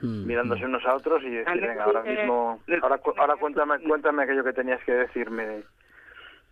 [0.03, 4.45] mirándose unos a otros y decir, venga, ahora mismo, ahora, cu- ahora cuéntame, cuéntame aquello
[4.45, 5.63] que tenías que decirme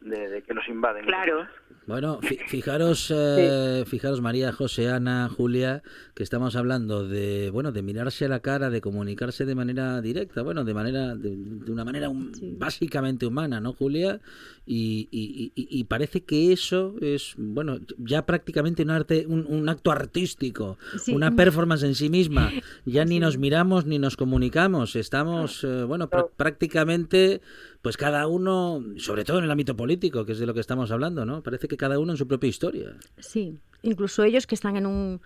[0.01, 1.05] de, de que nos invaden.
[1.07, 1.47] Claro.
[1.87, 5.83] Bueno, fi- fijaros, eh, fijaros María, José, Ana, Julia,
[6.15, 10.41] que estamos hablando de, bueno, de mirarse a la cara, de comunicarse de manera directa,
[10.41, 12.11] bueno, de manera, de, de una manera
[12.59, 14.19] básicamente humana, ¿no, Julia?
[14.67, 19.69] Y, y- y- y parece que eso es, bueno, ya prácticamente un arte, un, un
[19.69, 21.13] acto artístico, Sí.
[21.15, 22.51] una performance en sí misma.
[22.87, 27.43] Ya ni nos miramos ni nos comunicamos, estamos, eh, bueno, prá- prácticamente,
[27.83, 30.91] pues cada uno, sobre todo en el ámbito político, que es de lo que estamos
[30.91, 31.43] hablando, ¿no?
[31.43, 32.97] Parece que cada uno en su propia historia.
[33.19, 35.21] Sí, incluso ellos que están en un,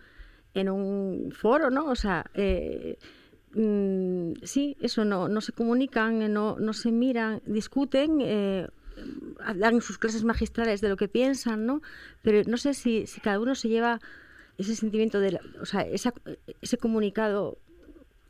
[0.54, 1.86] en un foro, ¿no?
[1.90, 2.96] O sea, eh,
[3.54, 8.66] mm, sí, eso, no, no se comunican, eh, no, no se miran, discuten, eh,
[9.56, 11.82] dan sus clases magistrales de lo que piensan, ¿no?
[12.22, 14.00] Pero no sé si, si cada uno se lleva
[14.58, 16.12] ese sentimiento de, la- o sea, esa-
[16.60, 17.58] ese comunicado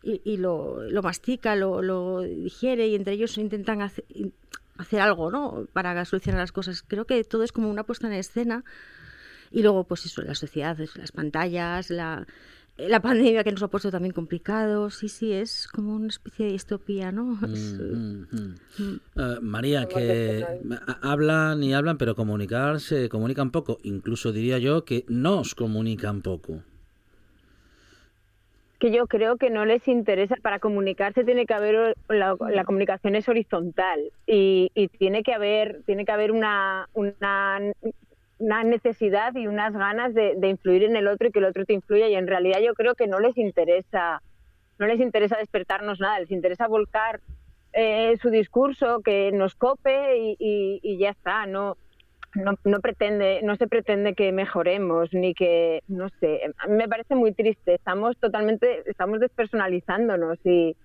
[0.03, 4.33] y, lo, lo mastica, lo, lo digiere y entre ellos intentan hace- in-
[4.79, 5.67] hacer algo, ¿no?
[5.73, 6.83] Para solucionar las cosas.
[6.83, 8.65] Creo que todo es como una puesta en escena
[9.51, 12.27] y luego, pues eso, la sociedad, las pantallas, la,
[12.77, 14.91] la pandemia que nos ha puesto también complicado.
[14.91, 17.39] Sí, sí, es como una especie de distopía, ¿no?
[17.49, 19.01] Mm, mm, mm.
[19.17, 20.45] Eh, María, que
[20.87, 23.79] ha- hablan y hablan, pero comunicar se comunican poco.
[23.83, 26.63] Incluso diría yo que nos comunican poco.
[28.79, 33.29] Que yo creo que no les interesa, para comunicarse tiene que haber, la, comunicación es
[33.29, 37.59] horizontal y, y tiene que haber, tiene que haber una, una,
[38.39, 41.65] una necesidad y unas ganas de, de influir en el otro y que el otro
[41.65, 44.23] te influya y en realidad yo creo que no les interesa,
[44.79, 47.21] no les interesa despertarnos nada, les interesa volcar
[47.73, 51.77] eh, su discurso, que nos cope y- y ya está, no,
[52.35, 56.89] no, no pretende, no se pretende que mejoremos ni que, no sé, a mí me
[56.89, 57.75] parece muy triste.
[57.75, 60.77] Estamos totalmente, estamos despersonalizándonos y,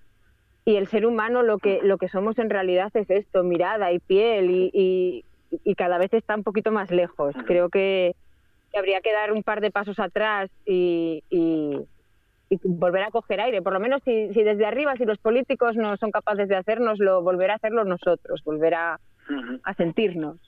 [0.64, 3.98] y el ser humano lo que, lo que somos en realidad es esto, mirada y
[3.98, 7.34] piel y, y, y cada vez está un poquito más lejos.
[7.46, 8.14] Creo que,
[8.72, 11.78] que habría que dar un par de pasos atrás y, y-
[12.50, 13.62] y volver a coger aire.
[13.62, 17.22] Por lo menos si, si desde arriba, si los políticos no son capaces de hacernoslo,
[17.22, 18.98] volver a hacerlo nosotros, volver a,
[19.64, 20.38] a sentirnos.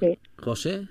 [0.00, 0.18] Sí.
[0.38, 0.88] José.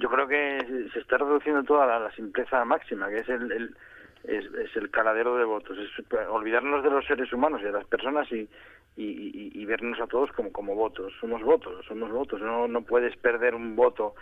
[0.00, 3.76] Yo creo que se está reduciendo toda la, la simpleza máxima, que es el, el-
[4.24, 5.76] es, es el caladero de votos.
[5.78, 5.90] Es
[6.30, 8.48] olvidarnos de los seres humanos y de las personas y,
[8.96, 11.12] y, y- y vernos a todos como, como votos.
[11.20, 12.40] Somos votos, somos votos.
[12.40, 14.14] No, no puedes perder un voto.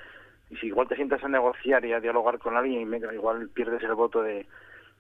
[0.50, 3.94] Y si igual te sientas a negociar y a dialogar con alguien, igual pierdes el
[3.94, 4.44] voto de,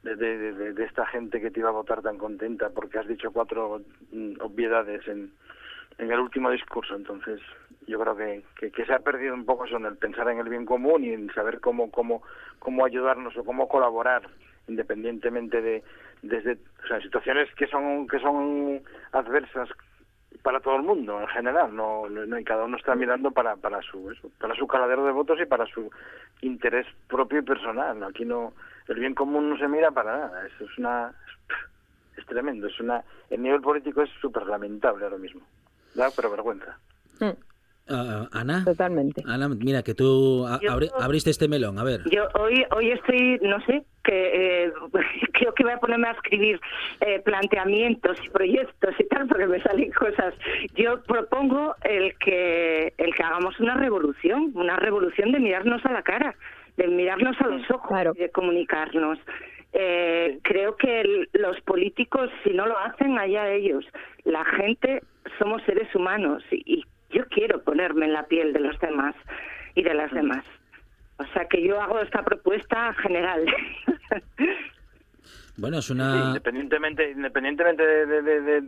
[0.04, 3.08] de, de- de- de esta gente que te iba a votar tan contenta porque has
[3.08, 3.82] dicho cuatro
[4.12, 5.32] mm, obviedades en,
[5.98, 6.94] en el último discurso.
[6.94, 7.40] Entonces,
[7.86, 10.48] yo creo que, que, se ha perdido un poco eso en el pensar en el
[10.48, 12.22] bien común y en saber cómo, cómo,
[12.58, 14.22] cómo ayudarnos o cómo colaborar
[14.68, 15.82] independientemente de
[16.22, 18.80] desde o sea, situaciones que son que son
[19.10, 19.68] adversas
[20.42, 23.56] para todo el mundo en general no, no, no, y cada uno está mirando para
[23.56, 25.90] para su eso, para su caladero de votos y para su
[26.42, 28.52] interés propio y personal aquí no
[28.86, 31.12] el bien común no se mira para nada eso es una
[32.16, 35.42] es tremendo es una el nivel político es súper lamentable ahora mismo
[35.94, 36.78] da pero vergüenza
[37.88, 38.64] Ah, Ana.
[38.64, 39.22] Totalmente.
[39.26, 41.78] Ana, mira, que tú abri- abriste este melón.
[41.80, 42.00] A ver.
[42.10, 44.72] Yo hoy hoy estoy, no sé, que eh,
[45.32, 46.60] creo que voy a ponerme a escribir
[47.00, 50.32] eh, planteamientos y proyectos y tal, porque me salen cosas.
[50.76, 56.02] Yo propongo el que el que hagamos una revolución, una revolución de mirarnos a la
[56.02, 56.36] cara,
[56.76, 59.18] de mirarnos a los ojos, y de comunicarnos.
[59.74, 63.84] Eh, creo que el- los políticos, si no lo hacen, allá ellos.
[64.24, 65.02] La gente
[65.38, 66.84] somos seres humanos y, y
[67.16, 69.14] yo quiero ponerme en la piel de los demás
[69.74, 70.44] y de las demás.
[71.18, 73.44] O sea que yo hago esta propuesta general.
[75.56, 76.24] Bueno, es Sí, una.
[76.28, 78.62] independientemente independientemente de, de, de,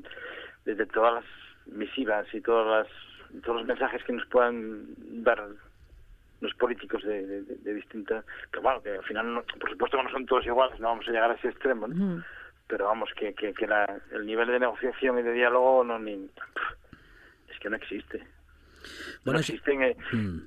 [0.75, 1.25] de- todas las
[1.67, 4.85] misivas y todas las, todos los mensajes que nos puedan
[5.25, 5.43] dar
[6.41, 9.97] los políticos de, de, de- de distintas que bueno que al final no- por supuesto
[9.97, 12.23] que no son todos iguales no vamos a llegar a ese extremo ¿no?
[12.67, 16.29] Pero vamos que, que, que la- el nivel de negociación y de diálogo no ni
[17.51, 18.19] es que no existe
[19.25, 20.39] Bueno, no existen eh, Mm.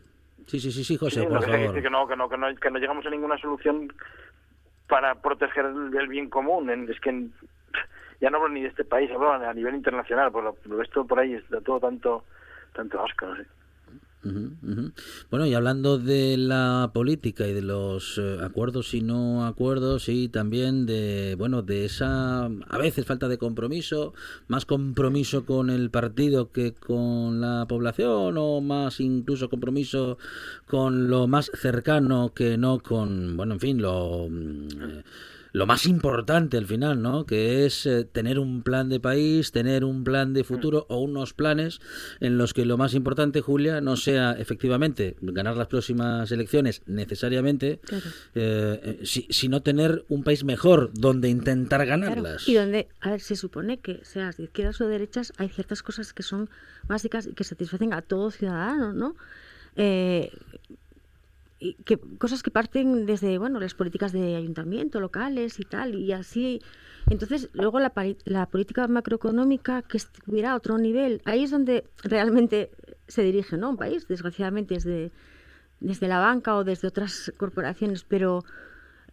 [0.47, 1.81] Sí, sí, sí, sí, José, Sí, por que, favor.
[1.81, 3.91] que- no, que, no, que, no, que no llegamos a ninguna solución
[4.87, 6.69] para proteger el, el bien común.
[6.89, 7.27] Es que
[8.21, 10.53] ya no hablo ni de este país, hablo a nivel internacional, por lo,
[10.85, 12.23] todo por ahí, está todo tanto,
[12.73, 13.45] tanto asco, no sé.
[14.23, 20.27] Bueno, y hablando de la política y de los eh, acuerdos y no acuerdos y
[20.27, 24.13] también de, bueno, de esa a veces falta de compromiso,
[24.47, 30.17] más compromiso con el partido que con la población o más incluso compromiso
[30.65, 35.03] con lo más cercano que no con, bueno, en fin, lo mm, eh,
[35.53, 37.25] lo más importante al final, ¿no?
[37.25, 41.33] Que es eh, tener un plan de país, tener un plan de futuro o unos
[41.33, 41.79] planes
[42.19, 47.79] en los que lo más importante, Julia, no sea efectivamente ganar las próximas elecciones necesariamente,
[48.35, 52.47] eh, eh, si- sino tener un país mejor donde intentar Claro, ganarlas.
[52.47, 55.81] Y donde, a ver, se supone que seas de izquierdas o de derechas, hay ciertas
[55.83, 56.49] cosas que son
[56.87, 59.15] básicas y que satisfacen a todo ciudadano, ¿no?
[59.75, 60.31] Eh,
[61.85, 66.61] que cosas que parten desde bueno las políticas de ayuntamiento locales y tal y así.
[67.09, 67.93] Entonces luego la,
[68.25, 72.71] la política macroeconómica que estuviera a otro nivel ahí es donde realmente
[73.07, 75.11] se dirige no un país desgraciadamente desde
[75.79, 78.43] desde la banca o desde otras corporaciones pero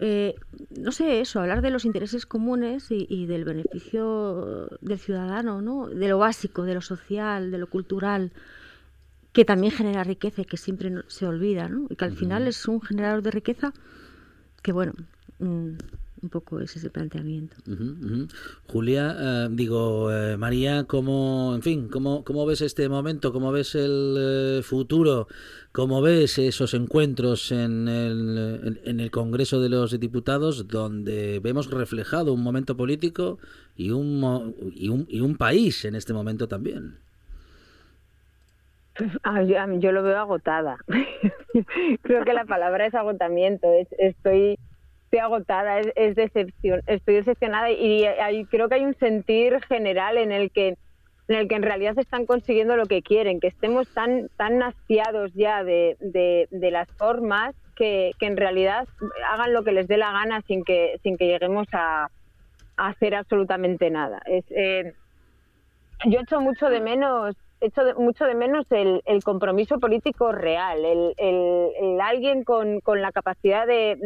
[0.01, 0.35] eh,
[0.77, 5.89] no sé eso hablar de los intereses comunes y, y del beneficio del ciudadano no
[5.89, 8.33] de lo básico de lo social de lo cultural
[9.35, 11.87] que también genera riqueza y que siempre no- se olvida, ¿no?
[11.91, 13.73] Y que al final es un generador de riqueza
[14.63, 14.93] que, bueno,
[15.41, 15.71] mm,
[16.23, 17.57] un poco es ese planteamiento.
[17.71, 18.29] Ujú, ujú.
[18.69, 23.33] Julia, eh, digo, eh, María, ¿cómo, en fin, cómo, cómo ves este momento?
[23.33, 25.27] ¿Cómo ves el eh, futuro?
[25.73, 31.69] ¿Cómo ves esos encuentros en el, en, en el Congreso de los Diputados donde vemos
[31.71, 33.39] reflejado un momento político
[33.77, 37.04] y un, y un, y un país en este momento también?
[39.81, 40.77] Yo, lo veo agotada.
[42.03, 43.73] Creo que la palabra es agotamiento.
[43.73, 44.59] Es- estoy,
[45.23, 50.33] agotada, es, es decepción, estoy decepcionada y hay- creo que hay un sentir general en
[50.33, 50.75] el que
[51.29, 55.33] en el que en realidad están consiguiendo lo que quieren, que estemos tan tan hastiados
[55.35, 58.87] ya de, de, de las formas que, que en realidad
[59.31, 62.09] hagan lo que les dé la gana sin que sin que lleguemos a,
[62.79, 64.21] a hacer absolutamente nada.
[64.27, 64.95] Es, eh,
[66.07, 70.85] yo echo mucho de menos echo de- mucho de menos el, el compromiso político real,
[70.85, 73.97] el, el- alguien con, la capacidad de,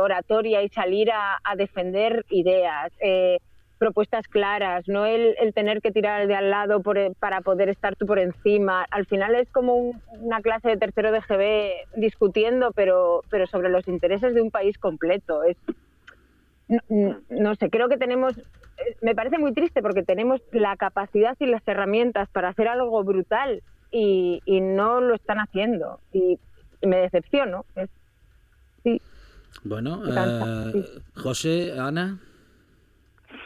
[0.00, 3.38] oratoria y salir a, defender ideas, eh,
[3.78, 8.06] propuestas claras, no el, tener que tirar de al lado por- para poder estar tú
[8.06, 8.86] por encima.
[8.90, 13.70] Al final es como un- una clase de tercero de GB discutiendo, pero, pero sobre
[13.70, 15.42] los intereses de un país completo.
[16.88, 21.36] No, no sé, creo que tenemos, eh, me parece muy triste porque tenemos la capacidad
[21.40, 26.00] y las herramientas para hacer algo brutal y, y no lo están haciendo.
[26.12, 26.38] Y,
[26.80, 27.64] y me decepciono.
[27.74, 27.90] Es-
[28.84, 29.00] sí.
[29.64, 30.84] Bueno, eh,
[31.16, 32.18] José, Ana.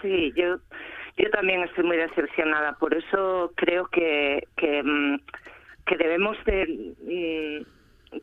[0.03, 0.59] Sí, yo,
[1.17, 2.75] yo también estoy muy decepcionada.
[2.75, 5.17] Por eso creo que, que, mm,
[5.87, 7.67] que debemos de...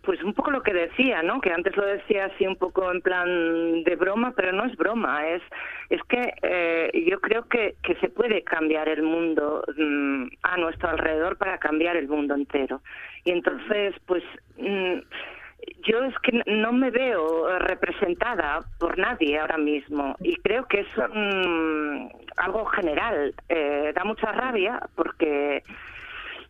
[0.03, 1.41] Pues un poco lo que decía, ¿no?
[1.41, 5.27] Que antes lo decía así un poco en plan de broma, pero no es broma.
[5.27, 5.41] Es,
[5.89, 10.89] es que eh, yo creo que, que se puede cambiar el mundo mm, a nuestro
[10.89, 12.81] alrededor para cambiar el mundo entero.
[13.25, 14.23] Y entonces, pues...
[14.57, 14.99] mm,
[15.83, 20.87] yo es que no me veo representada por nadie ahora mismo y creo que es
[20.97, 23.33] un- algo general.
[23.47, 25.61] Eh, da mucha rabia porque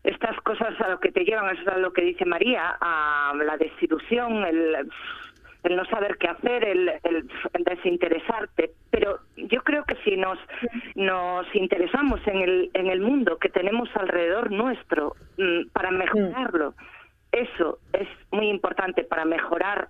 [0.03, 3.33] estas cosas a lo que te llevan, eso es a lo que dice María, a
[3.35, 4.87] la desilusión, el,
[5.63, 8.71] el no saber qué hacer, el, el- el desinteresarte.
[8.89, 10.39] Pero yo creo que si nos,
[10.95, 16.73] nos interesamos en el, en el mundo que tenemos alrededor nuestro mm, para mejorarlo,
[17.31, 19.87] eso es muy importante para mejorar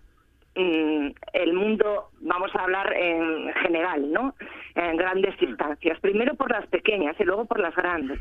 [0.55, 4.36] mm, el mundo, vamos a hablar en general, ¿no?
[4.76, 5.99] En grandes distancias.
[6.01, 8.20] Primero por las pequeñas y luego por las grandes.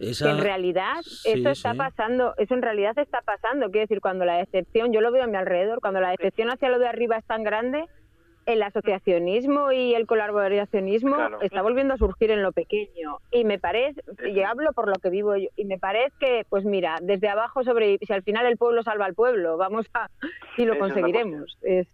[0.00, 1.78] Esa- en realidad Sí, eso está sí.
[1.78, 3.66] pasando, eso en realidad está pasando.
[3.70, 6.68] Quiero decir, cuando la decepción, yo lo veo a mi alrededor, cuando la decepción hacia
[6.68, 7.84] lo de arriba es tan grande,
[8.46, 11.40] el asociacionismo y el colaboracionismo Claro.
[11.40, 13.18] está volviendo a surgir en lo pequeño.
[13.30, 14.02] Y me parece,
[14.34, 17.64] yo hablo por lo que vivo yo, y me parece que, pues mira, desde abajo
[17.64, 20.10] sobre, si al final el pueblo salva al pueblo, vamos a,
[20.58, 21.56] y lo Esa conseguiremos.
[21.62, 21.88] Es,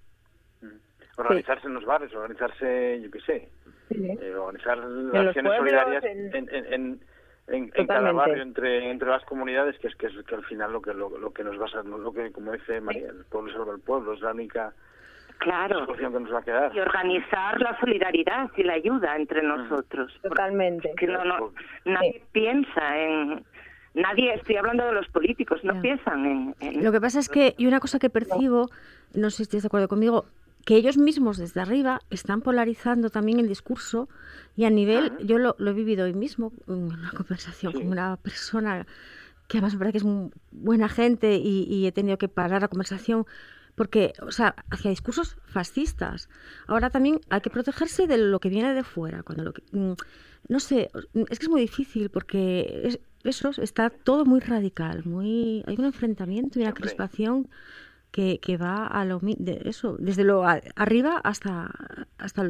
[1.16, 3.48] Organizarse en los bares, organizarse, yo qué sé,
[3.90, 4.06] sí.
[4.20, 7.00] eh, organizar los acciones pueblos, solidarias en- en, en,
[7.48, 10.72] en, en- cada barrio, entre, entre las comunidades, que es que, es que al final
[10.72, 13.72] lo que lo, lo que nos basa, lo que como dice María, el pueblo salva
[13.74, 14.72] al pueblo, es la única
[15.38, 15.86] Claro.
[15.86, 16.76] solución que nos va a quedar.
[16.76, 20.12] Y organizar la solidaridad y la ayuda entre nosotros.
[20.22, 20.92] Totalmente.
[20.98, 21.52] Que no, no,
[21.86, 23.42] nadie piensa en...
[23.94, 27.54] Nadie, estoy hablando de los políticos, no piensan en, en- Lo que pasa es que,
[27.56, 28.68] y una cosa que percibo,
[29.14, 30.26] no sé si estás de acuerdo conmigo,
[30.64, 34.08] que ellos mismos desde arriba están polarizando también el discurso
[34.56, 38.16] y a nivel, yo lo, lo he vivido hoy mismo en una conversación con una
[38.16, 38.86] persona
[39.48, 42.60] que además me parece que es muy buena gente y, y he tenido que parar
[42.62, 43.26] la conversación
[43.74, 46.28] porque, o sea, hacía discursos fascistas.
[46.66, 49.22] Ahora también hay que protegerse de lo que viene de fuera.
[49.22, 49.92] Cuando lo que, mm,
[50.48, 50.90] no sé,
[51.30, 55.84] es que es muy difícil porque es- eso está todo muy radical, muy hay un
[55.86, 57.48] enfrentamiento y una crispación
[58.10, 61.70] que, que va a lo de eso, desde lo a- arriba hasta
[62.18, 62.42] hasta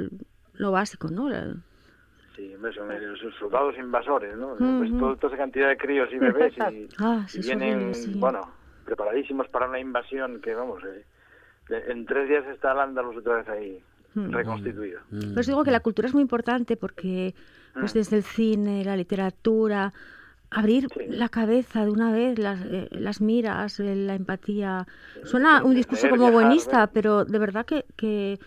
[0.55, 1.29] lo básico, ¿no?
[1.29, 1.55] La-
[2.37, 4.55] Sí, los soldados invasores, ¿no?
[4.57, 8.15] Pues todo- toda esa cantidad de críos y bebés y, Ah, sí, vienen, sí.
[8.19, 8.41] bueno,
[8.85, 11.05] preparadísimos para una invasión que, vamos, eh,
[11.89, 13.85] en tres días está el Andalus otra vez ahí
[14.15, 14.33] Mm.
[14.33, 15.01] reconstituido.
[15.11, 17.35] Por eso digo que la cultura es muy importante porque
[17.75, 17.99] pues Mm.
[17.99, 19.93] desde el cine, la literatura,
[20.51, 24.87] abrir la cabeza de una vez, las, eh, las miras, eh, la empatía.
[25.23, 28.39] Suena un discurso como viajar, buenista, pero de verdad que, que,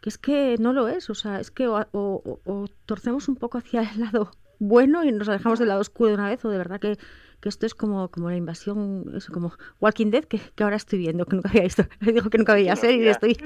[0.00, 1.10] que es que no lo es.
[1.10, 5.04] O sea, es que o, o- o- o torcemos un poco hacia el lado bueno
[5.04, 6.98] y nos alejamos del lado oscuro de una vez, o de verdad que,
[7.40, 10.98] que esto es como, como la invasión, eso, como Walking Dead, que, que ahora estoy
[11.00, 11.84] viendo, que nunca había visto.
[12.00, 13.36] Digo que nunca veía Sí, series y estoy.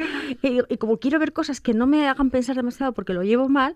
[0.43, 3.49] Y, y como quiero ver cosas que no me hagan pensar demasiado porque lo llevo
[3.49, 3.75] mal,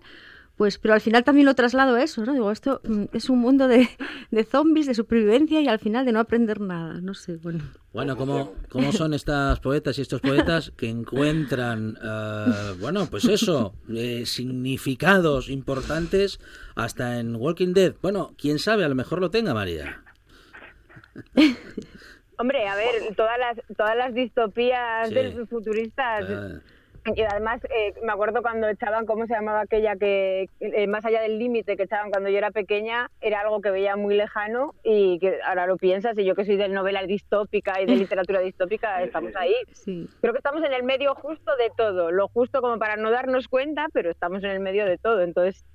[0.55, 2.33] pues, pero al final también lo traslado a eso, ¿no?
[2.33, 3.89] Digo, esto mm, es un mundo de,
[4.31, 7.63] de zombies, de supervivencia y al final de no aprender nada, no sé, bueno.
[7.91, 13.75] Bueno, ¿cómo, cómo son estas poetas y estos poetas que encuentran, eh, bueno, pues eso,
[13.89, 16.39] eh, significados importantes
[16.75, 17.93] hasta en Walking Dead?
[18.01, 20.03] Bueno, quién sabe, a lo mejor lo tenga María.
[22.37, 25.13] Hombre, a ver, todas las, todas las distopías Sí.
[25.13, 26.25] del futuristas.
[26.29, 26.59] Ah.
[27.05, 31.21] Y además, eh, me acuerdo cuando echaban, ¿cómo se llamaba aquella que, eh, más allá
[31.21, 35.19] del límite que echaban cuando yo era pequeña, era algo que veía muy lejano y
[35.19, 39.03] que ahora lo piensas, y yo que soy de novela distópica y de literatura distópica,
[39.03, 39.55] estamos ahí.
[39.73, 40.07] Sí.
[40.21, 43.47] Creo que estamos en el medio justo de todo, lo justo como para no darnos
[43.47, 45.21] cuenta, pero estamos en el medio de todo.
[45.21, 45.65] Entonces,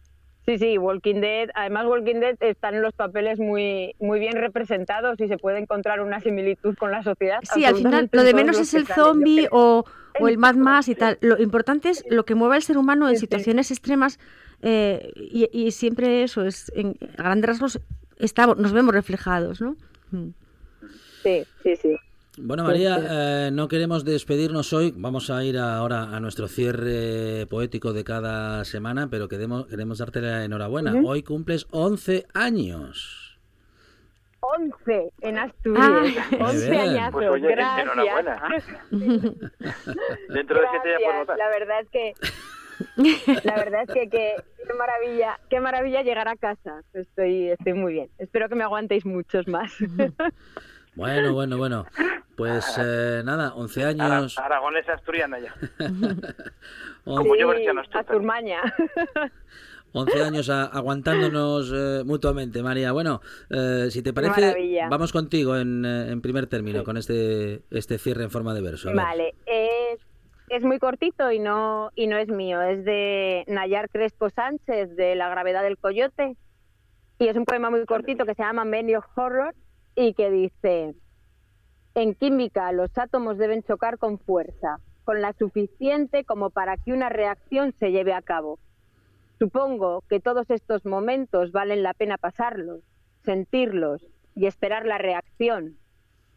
[0.49, 5.29] sí, sí, Walking Dead, además Walking Dead están los papeles muy, muy bien representados y
[5.29, 7.41] se puede encontrar una similitud con la sociedad.
[7.53, 9.85] Sí, al final lo de en menos es el zombie o,
[10.19, 11.19] o el Mad y tal.
[11.21, 14.19] Lo importante es lo que mueve al ser humano en situaciones extremas
[14.63, 17.81] eh, y, y siempre eso es, en a grandes rasgos,
[18.19, 19.77] estamos, nos vemos reflejados, ¿no?
[20.13, 20.31] Mm.
[21.23, 21.97] Sí, sí, sí.
[22.41, 24.93] Bueno, Pues, María, eh, no queremos despedirnos hoy.
[24.97, 30.21] Vamos a ir ahora a nuestro cierre poético de cada semana, pero queremos, queremos darte
[30.21, 30.95] la enhorabuena.
[31.05, 33.39] Hoy cumples 11 años.
[34.41, 35.87] 11 en Asturias.
[36.33, 36.37] Ah.
[36.41, 36.81] 11 Bien.
[36.83, 37.13] añazos.
[37.13, 37.93] Pues oye, gracias.
[37.93, 38.43] enhorabuena.
[38.91, 41.39] Dentro de siete ya votar.
[41.39, 42.15] La verdad es que
[43.45, 46.83] la verdad es que, que qué maravilla, qué maravilla llegar a casa.
[46.95, 48.11] Estoy estoy muy bien.
[48.19, 49.73] Espero que me aguantéis muchos más.
[50.99, 51.87] Bueno, bueno, bueno.
[52.37, 54.37] Pues eh, nada, 11 años.
[54.39, 55.55] Ara- aragonesa asturiana ya.
[55.79, 56.27] 11,
[57.05, 58.01] Como yo Sí, versión asturiana.
[58.01, 58.61] Asturmaña.
[59.93, 62.91] 11 años a- aguantándonos eh, mutuamente, María.
[62.93, 64.89] Bueno, eh, si te parece, maravilla.
[64.89, 68.91] vamos contigo en, eh, en primer término con este, este cierre en forma de verso.
[68.93, 69.99] Vale, es,
[70.49, 75.15] es muy cortito y no, y no es mío, es de Nayar Crespo Sánchez, de
[75.15, 76.37] La gravedad del coyote.
[77.21, 79.55] Y es un poema muy cortito que se llama Many of Horror
[80.01, 80.95] y que dice,
[81.95, 87.09] en química los átomos deben chocar con fuerza, con la suficiente como para que una
[87.09, 88.61] reacción se lleve a cabo.
[89.41, 92.81] Supongo que todos estos momentos valen la pena pasarlos,
[93.25, 95.77] sentirlos y esperar la reacción.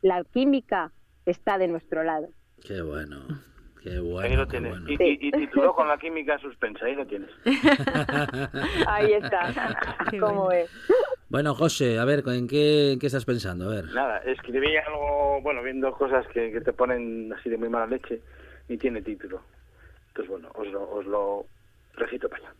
[0.01, 0.91] La química
[1.27, 2.29] está de nuestro lado.
[2.65, 3.27] Qué bueno,
[3.83, 4.35] qué Ahí bueno.
[4.37, 4.71] lo qué tienes.
[4.71, 4.89] bueno.
[4.89, 7.29] Y, y, y tituló con la química suspensa, ahí lo tienes.
[8.87, 9.75] Ahí está.
[10.19, 10.69] ¿Cómo es?
[11.29, 13.69] Bueno, José, a ver, ¿en qué, en qué estás pensando?
[13.69, 13.85] A ver.
[13.93, 18.21] Nada, escribí algo, bueno, viendo cosas que, que te ponen así de muy mala leche,
[18.67, 19.41] ni tiene título.
[20.09, 21.45] Entonces, bueno, os lo, os lo
[21.95, 22.53] recito para allá.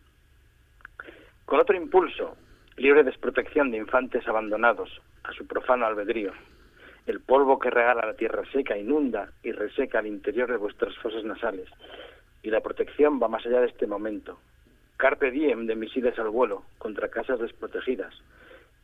[1.44, 2.36] Con otro impulso,
[2.76, 6.32] libre desprotección de infantes abandonados a su profano albedrío,
[7.06, 11.24] el polvo que regala la tierra seca inunda y reseca el interior de vuestras fosas
[11.24, 11.68] nasales,
[12.42, 14.38] y la protección va más allá de este momento.
[14.96, 18.14] Carpe diem de misiles al vuelo contra casas desprotegidas,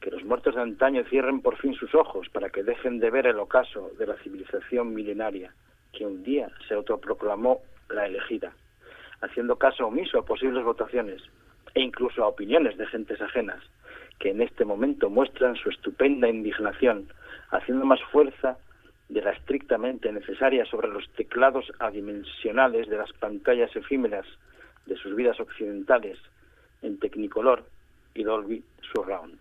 [0.01, 3.27] que los muertos de antaño cierren por fin sus ojos para que dejen de ver
[3.27, 5.53] el ocaso de la civilización milenaria
[5.93, 8.53] que un día se autoproclamó la elegida,
[9.21, 11.23] haciendo caso omiso a posibles votaciones
[11.75, 13.62] e incluso a opiniones de gentes ajenas,
[14.19, 17.09] que en este momento muestran su estupenda indignación,
[17.51, 18.59] haciendo más fuerza
[19.09, 24.26] de la estrictamente necesaria sobre los teclados adimensionales de las pantallas efímeras
[24.86, 26.18] de sus vidas occidentales
[26.82, 27.64] en Technicolor
[28.14, 29.38] y Dolby Surround.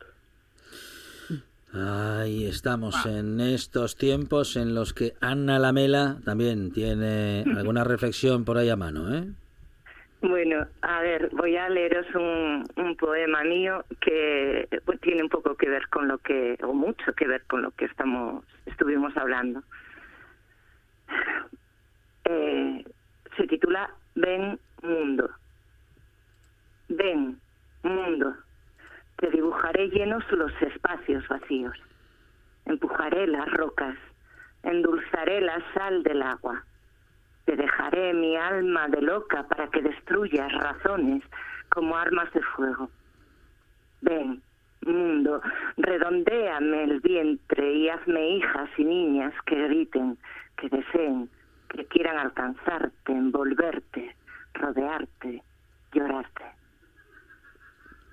[1.74, 8.58] Ahí estamos en estos tiempos en los que Ana Lamela también tiene alguna reflexión por
[8.58, 9.26] ahí a mano, ¿eh?
[10.22, 15.70] Bueno, a ver, voy a leeros un, poema mío que pues, tiene un poco que
[15.70, 19.61] ver con lo que, o mucho que ver con lo que estamos, estuvimos hablando.
[22.26, 22.84] Eh,
[23.38, 25.30] se titula Ven Mundo.
[26.89, 27.39] Ven,
[27.84, 28.34] mundo,
[29.18, 31.78] te dibujaré llenos los espacios vacíos.
[32.65, 33.95] Empujaré las rocas,
[34.63, 36.63] endulzaré la sal del agua.
[37.48, 41.24] Te dejaré mi alma de loca para que destruyas razones
[41.70, 42.89] como armas de fuego.
[44.02, 44.41] Ven,
[44.82, 45.41] mundo,
[45.78, 50.18] redondéame el vientre y hazme hijas y niñas que griten,
[50.58, 51.30] que deseen,
[51.70, 54.14] que quieran alcanzarte, envolverte,
[54.54, 55.41] rodearte,
[55.93, 56.43] llorarte.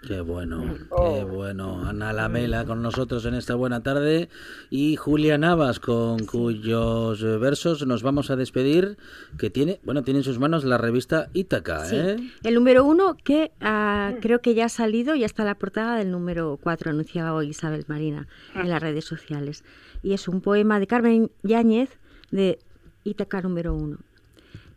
[0.06, 1.14] Qué bueno, Oh.
[1.14, 1.86] qué bueno.
[1.88, 4.28] Ana Lamela con nosotros en esta buena tarde
[4.68, 8.98] y Julia Navas con cuyos versos nos vamos a despedir,
[9.38, 11.96] que tiene, bueno, tiene en sus manos la revista Ítaca, Sí.
[11.96, 12.16] ¿eh?
[12.42, 16.10] El número uno que ah, creo que ya ha salido, ya está la portada del
[16.10, 19.64] número cuatro, anunciaba hoy Isabel Marina en las redes sociales.
[20.02, 21.88] Y es un poema de Carmen Yáñez
[22.30, 22.58] de
[23.04, 23.98] Ítaca número uno.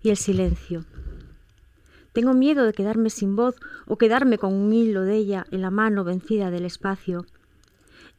[0.02, 0.86] Y el silencio.
[2.18, 5.70] Tengo miedo de quedarme sin voz o quedarme con un hilo de ella en la
[5.70, 7.28] mano vencida del espacio.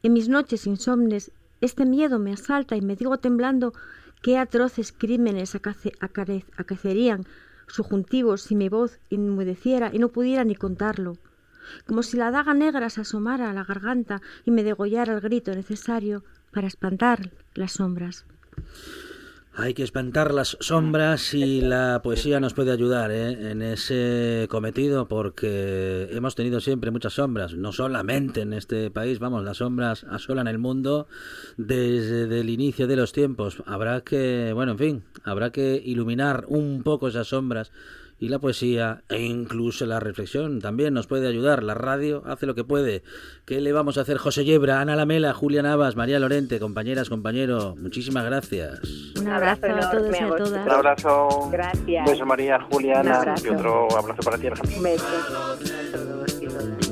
[0.03, 3.73] En mis noches insomnes, este miedo me asalta y me digo temblando
[4.21, 6.45] qué atroces crímenes acace-
[7.67, 11.17] subjuntivos si mi voz inmudeciera y no pudiera ni contarlo.
[11.85, 15.53] Como si la daga negra se asomara a la garganta y me degollara el grito
[15.53, 16.23] necesario
[16.53, 18.23] para espantar las sombras.
[19.53, 23.51] Hay que espantar las sombras y la poesía nos puede ayudar ¿eh?
[23.51, 29.43] en ese cometido porque hemos tenido siempre muchas sombras, no solamente en este país, vamos,
[29.43, 31.07] las sombras asolan el mundo
[31.57, 33.61] desde el inicio de los tiempos.
[33.65, 37.71] Habrá que, bueno, en fin, habrá que iluminar un poco esas sombras
[38.19, 41.63] y la poesía e incluso la reflexión también nos puede ayudar.
[41.63, 43.03] La radio hace lo que puede.
[43.45, 44.17] ¿Qué le vamos a hacer?
[44.17, 48.79] José Yebra, Ana Lamela, Julia Navas, María Lorente, compañeras, compañero, muchísimas gracias.
[49.19, 50.65] Un abrazo a todos y a todas.
[50.65, 51.49] Un abrazo.
[51.51, 52.05] Gracias.
[52.07, 53.45] Un beso María, Julia, Un Ana, abrazo.
[53.47, 54.77] y otro abrazo para ti, Alejandro.
[54.77, 55.61] Un beso a todos
[56.41, 56.89] y todas.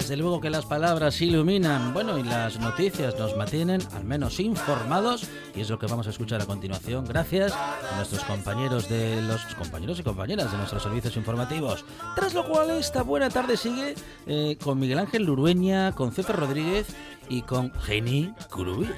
[0.00, 5.28] Desde luego que las palabras iluminan, bueno, y las noticias nos mantienen al menos informados,
[5.54, 9.44] y es lo que vamos a escuchar a continuación, gracias a nuestros compañeros de los
[9.56, 11.84] compañeros y compañeras de nuestros servicios informativos.
[12.16, 13.94] Tras lo cual, esta buena tarde sigue
[14.26, 16.86] eh, con Miguel Ángel Lurueña, con Cefe Rodríguez
[17.28, 18.88] y con Jenny Curubi.